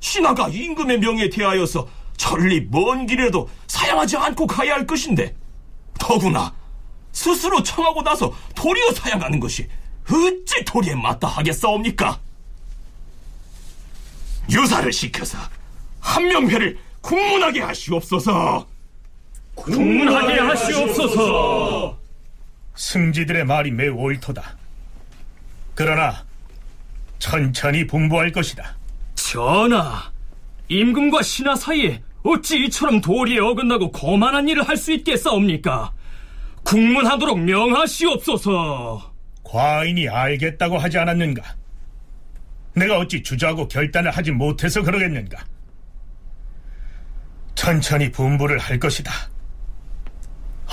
신하가 0.00 0.48
임금의 0.48 0.98
명에 0.98 1.28
대하여서 1.28 1.88
천리 2.16 2.66
먼 2.70 3.06
길에도 3.06 3.48
사양하지 3.66 4.16
않고 4.16 4.46
가야 4.46 4.74
할 4.74 4.86
것인데 4.86 5.34
더구나 5.98 6.52
스스로 7.12 7.62
청하고 7.62 8.02
나서 8.02 8.34
도리어 8.54 8.92
사양하는 8.92 9.40
것이 9.40 9.66
어찌 10.10 10.64
도리에 10.64 10.94
맞다 10.94 11.28
하겠사옵니까? 11.28 12.18
유사를 14.50 14.92
시켜서 14.92 15.38
한명회를 16.00 16.78
국문하게 17.00 17.60
하시옵소서. 17.60 18.66
국문하게 19.54 20.40
하시옵소서. 20.40 21.98
승지들의 22.74 23.44
말이 23.44 23.70
매우 23.70 23.94
옳도다. 23.94 24.56
그러나 25.74 26.24
천천히 27.18 27.86
분부할 27.86 28.32
것이다. 28.32 28.76
전하, 29.30 30.10
임금과 30.66 31.22
신하 31.22 31.54
사이에 31.54 32.02
어찌 32.24 32.64
이처럼 32.64 33.00
도리에 33.00 33.38
어긋나고 33.38 33.92
거만한 33.92 34.48
일을 34.48 34.66
할 34.66 34.76
수 34.76 34.90
있겠사옵니까? 34.92 35.92
국문하도록 36.64 37.38
명하시옵소서. 37.38 39.14
과인이 39.44 40.08
알겠다고 40.08 40.78
하지 40.78 40.98
않았는가? 40.98 41.44
내가 42.74 42.98
어찌 42.98 43.22
주저하고 43.22 43.68
결단을 43.68 44.10
하지 44.10 44.32
못해서 44.32 44.82
그러겠는가? 44.82 45.44
천천히 47.54 48.10
분부를 48.10 48.58
할 48.58 48.80
것이다. 48.80 49.12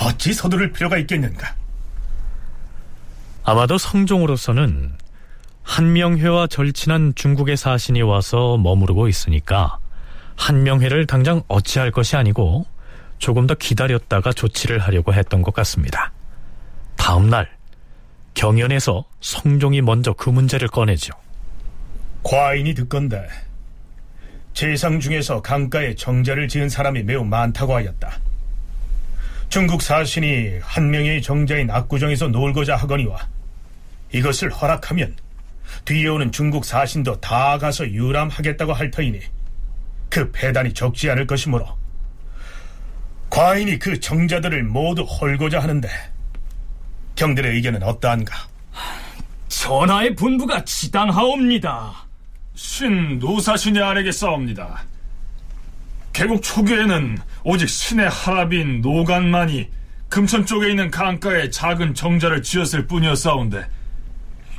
어찌 0.00 0.32
서두를 0.32 0.72
필요가 0.72 0.98
있겠는가? 0.98 1.54
아마도 3.44 3.78
성종으로서는 3.78 4.98
한명회와 5.68 6.46
절친한 6.46 7.12
중국의 7.14 7.58
사신이 7.58 8.00
와서 8.00 8.56
머무르고 8.56 9.06
있으니까 9.06 9.78
한명회를 10.34 11.06
당장 11.06 11.42
어찌할 11.46 11.90
것이 11.92 12.16
아니고 12.16 12.64
조금 13.18 13.46
더 13.46 13.54
기다렸다가 13.54 14.32
조치를 14.32 14.78
하려고 14.78 15.12
했던 15.12 15.42
것 15.42 15.52
같습니다. 15.54 16.10
다음 16.96 17.28
날 17.28 17.50
경연에서 18.32 19.04
성종이 19.20 19.82
먼저 19.82 20.14
그 20.14 20.30
문제를 20.30 20.68
꺼내죠. 20.68 21.12
과인이 22.22 22.74
듣건대 22.74 23.28
재상 24.54 24.98
중에서 24.98 25.42
강가에 25.42 25.94
정자를 25.94 26.48
지은 26.48 26.70
사람이 26.70 27.02
매우 27.02 27.24
많다고 27.24 27.74
하였다. 27.74 28.18
중국 29.50 29.82
사신이 29.82 30.60
한 30.62 30.90
명의 30.90 31.20
정자인 31.20 31.70
압구정에서 31.70 32.28
놀고자 32.28 32.74
하거니와 32.74 33.18
이것을 34.12 34.50
허락하면 34.50 35.14
뒤에 35.84 36.08
오는 36.08 36.32
중국 36.32 36.64
사신도 36.64 37.20
다 37.20 37.58
가서 37.58 37.88
유람하겠다고 37.88 38.72
할 38.72 38.90
터이니 38.90 39.20
그 40.08 40.30
배단이 40.32 40.72
적지 40.72 41.10
않을 41.10 41.26
것이므로 41.26 41.66
과인이 43.30 43.78
그 43.78 44.00
정자들을 44.00 44.62
모두 44.64 45.02
헐고자 45.02 45.60
하는데 45.60 45.88
경들의 47.16 47.54
의견은 47.54 47.82
어떠한가? 47.82 48.34
전하의 49.48 50.14
분부가 50.14 50.64
지당하옵니다. 50.64 51.92
신 52.54 53.18
노사신이 53.18 53.80
아래겠사옵니다. 53.80 54.84
개국 56.12 56.42
초기에는 56.42 57.18
오직 57.44 57.68
신의 57.68 58.08
하랍인 58.08 58.80
노간만이 58.80 59.68
금천 60.08 60.46
쪽에 60.46 60.70
있는 60.70 60.90
강가에 60.90 61.50
작은 61.50 61.94
정자를 61.94 62.42
지었을 62.42 62.86
뿐이었사온데 62.86 63.66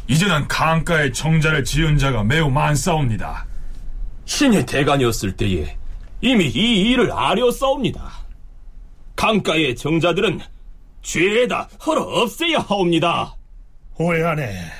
이제는 0.09 0.47
강가에 0.47 1.11
정자를 1.11 1.63
지은 1.63 1.99
자가 1.99 2.23
매우 2.23 2.49
많사옵니다. 2.49 3.45
신이 4.25 4.65
대간이었을 4.65 5.33
때에 5.33 5.77
이미 6.21 6.47
이 6.47 6.89
일을 6.89 7.11
아려싸옵니다. 7.11 8.11
강가의 9.15 9.75
정자들은 9.75 10.39
죄다 11.03 11.69
헐어 11.85 12.01
없애야 12.01 12.57
하옵니다. 12.57 13.35
오해하네. 13.99 14.71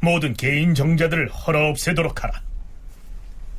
모든 0.00 0.32
개인 0.32 0.74
정자들을 0.74 1.28
헐어 1.28 1.68
없애도록 1.68 2.24
하라. 2.24 2.40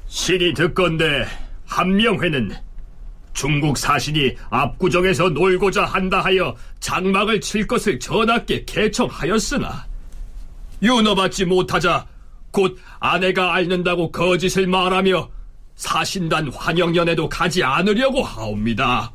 신이 0.08 0.56
듣건대 0.56 1.28
한명회는 1.68 2.56
중국 3.34 3.78
사신이 3.78 4.36
압구정에서 4.50 5.30
놀고자 5.30 5.86
한다 5.86 6.22
하여 6.22 6.56
장막을 6.80 7.40
칠 7.40 7.68
것을 7.68 8.00
전하께 8.00 8.66
개청하였으나 8.66 9.86
윤허받지 10.82 11.46
못하자 11.46 12.08
곧 12.52 12.80
아내가 13.00 13.54
앓는다고 13.54 14.12
거짓을 14.12 14.68
말하며 14.68 15.30
사신단 15.76 16.52
환영연에도 16.52 17.30
가지 17.30 17.64
않으려고 17.64 18.24
하옵니다. 18.24 19.12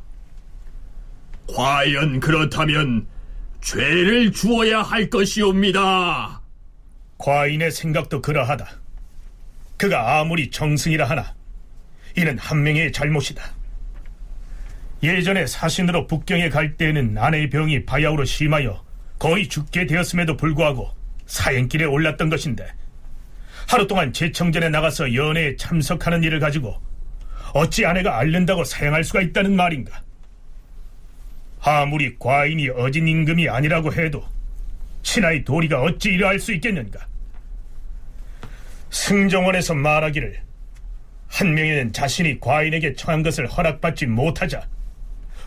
과연 1.53 2.21
그렇다면 2.21 3.07
죄를 3.61 4.33
주어야 4.33 4.83
할 4.83 5.11
것이옵니다. 5.11 6.41
과인의 7.19 7.71
생각도 7.71 8.21
그러하다. 8.21 8.67
그가 9.77 10.21
아무리 10.21 10.51
정승이라 10.51 11.09
하나 11.09 11.35
이는 12.17 12.39
한 12.39 12.63
명의 12.63 12.93
잘못이다. 12.93 13.43
예전에 15.03 15.47
사신으로 15.47 16.07
북경에 16.07 16.49
갈 16.49 16.77
때에는 16.77 17.19
아내의 17.19 17.51
병이 17.51 17.87
바야흐로 17.87 18.25
심하여 18.25 18.85
거의 19.19 19.49
죽게 19.49 19.87
되었음에도 19.87 20.37
불구하고 20.37 20.91
사행길에 21.33 21.87
올랐던 21.87 22.29
것인데 22.29 22.67
하루 23.67 23.87
동안 23.87 24.13
제청전에 24.13 24.69
나가서 24.69 25.15
연애에 25.15 25.57
참석하는 25.57 26.23
일을 26.25 26.41
가지고 26.41 26.79
어찌 27.55 27.87
아내가 27.87 28.19
앓는다고 28.19 28.65
사양할 28.65 29.03
수가 29.03 29.23
있다는 29.23 29.57
말인가? 29.57 30.03
아무리 31.63 32.19
과인이 32.19 32.69
어진 32.71 33.09
임금이 33.09 33.49
아니라고 33.49 33.95
해도 33.95 34.23
신하의 35.03 35.45
도리가 35.45 35.81
어찌 35.81 36.11
이러할 36.11 36.39
수 36.39 36.53
있겠는가? 36.53 37.07
승정원에서 38.91 39.75
말하기를 39.75 40.39
한 41.29 41.55
명에는 41.55 41.95
자신이 41.95 42.41
과인에게 42.41 42.95
청한 42.95 43.23
것을 43.23 43.47
허락받지 43.47 44.05
못하자 44.05 44.69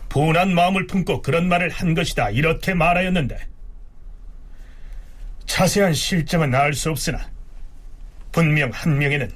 분한 0.08 0.52
마음을 0.52 0.88
품고 0.88 1.22
그런 1.22 1.48
말을 1.48 1.70
한 1.70 1.94
것이다 1.94 2.30
이렇게 2.30 2.74
말하였는데 2.74 3.55
자세한 5.46 5.94
실정은 5.94 6.54
알 6.54 6.74
수 6.74 6.90
없으나 6.90 7.18
분명 8.32 8.70
한 8.72 8.98
명에는 8.98 9.30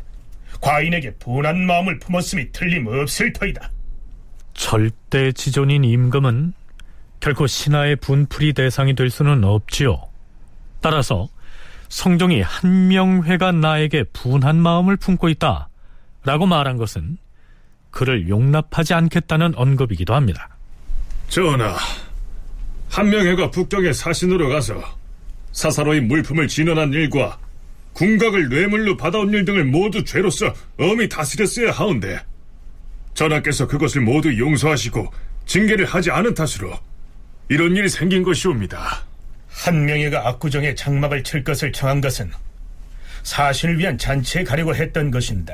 과인에게 0.60 1.12
분한 1.14 1.64
마음을 1.66 1.98
품었음이 1.98 2.52
틀림없을 2.52 3.32
터이다. 3.32 3.70
절대 4.52 5.32
지존인 5.32 5.84
임금은 5.84 6.52
결코 7.20 7.46
신하의 7.46 7.96
분풀이 7.96 8.52
대상이 8.52 8.94
될 8.94 9.08
수는 9.08 9.44
없지요. 9.44 10.02
따라서 10.82 11.28
성종이 11.88 12.42
한명회가 12.42 13.52
나에게 13.52 14.04
분한 14.12 14.56
마음을 14.56 14.96
품고 14.96 15.28
있다 15.30 15.68
라고 16.24 16.46
말한 16.46 16.76
것은 16.76 17.16
그를 17.90 18.28
용납하지 18.28 18.94
않겠다는 18.94 19.54
언급이기도 19.56 20.14
합니다. 20.14 20.48
전하, 21.28 21.76
한명회가 22.90 23.50
북경에 23.50 23.92
사신으로 23.92 24.48
가서 24.48 24.80
사사로이 25.52 26.00
물품을 26.00 26.48
진원한 26.48 26.92
일과 26.92 27.38
궁각을 27.92 28.48
뇌물로 28.48 28.96
받아온 28.96 29.32
일 29.32 29.44
등을 29.44 29.64
모두 29.64 30.04
죄로서 30.04 30.54
엄히 30.78 31.08
다스렸어야 31.08 31.72
하온데 31.72 32.20
전하께서 33.14 33.66
그것을 33.66 34.02
모두 34.02 34.36
용서하시고 34.38 35.12
징계를 35.46 35.84
하지 35.84 36.10
않은 36.10 36.34
탓으로 36.34 36.78
이런 37.48 37.74
일이 37.76 37.88
생긴 37.88 38.22
것이옵니다. 38.22 39.04
한명회가 39.48 40.28
압구정에 40.28 40.74
장막을 40.74 41.24
칠 41.24 41.42
것을 41.42 41.72
청한 41.72 42.00
것은 42.00 42.30
사신을 43.24 43.78
위한 43.78 43.98
잔치에 43.98 44.44
가려고 44.44 44.74
했던 44.74 45.10
것인데 45.10 45.52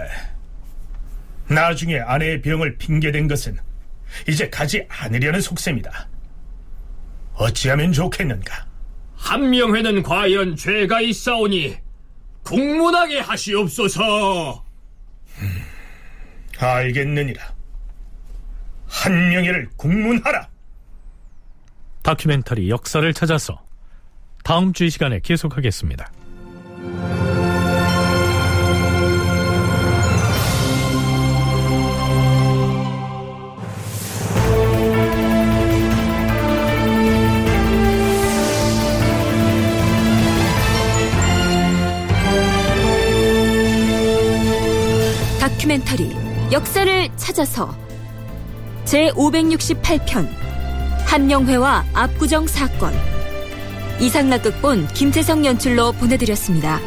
나중에 1.48 1.98
아내의 1.98 2.42
병을 2.42 2.76
핑계댄 2.76 3.28
것은 3.28 3.56
이제 4.28 4.48
가지 4.50 4.84
않으려는 4.88 5.40
속셈이다. 5.40 6.08
어찌하면 7.34 7.92
좋겠는가? 7.92 8.65
한명회는 9.16 10.02
과연 10.02 10.56
죄가 10.56 11.00
있사오니 11.00 11.76
국문하게 12.44 13.20
하시옵소서. 13.20 14.64
음, 15.38 15.62
알겠느니라. 16.58 17.54
한명회를 18.88 19.68
국문하라. 19.76 20.48
다큐멘터리 22.02 22.70
역사를 22.70 23.12
찾아서 23.12 23.60
다음 24.44 24.72
주 24.72 24.84
이 24.84 24.90
시간에 24.90 25.18
계속하겠습니다. 25.20 26.12
다큐멘터리 45.66 46.16
역사를 46.52 47.08
찾아서 47.16 47.76
제 48.84 49.10
568편 49.10 50.28
한명회와 51.06 51.84
압구정 51.92 52.46
사건 52.46 52.92
이상락극본 54.00 54.88
김태성 54.88 55.44
연출로 55.44 55.92
보내드렸습니다. 55.92 56.80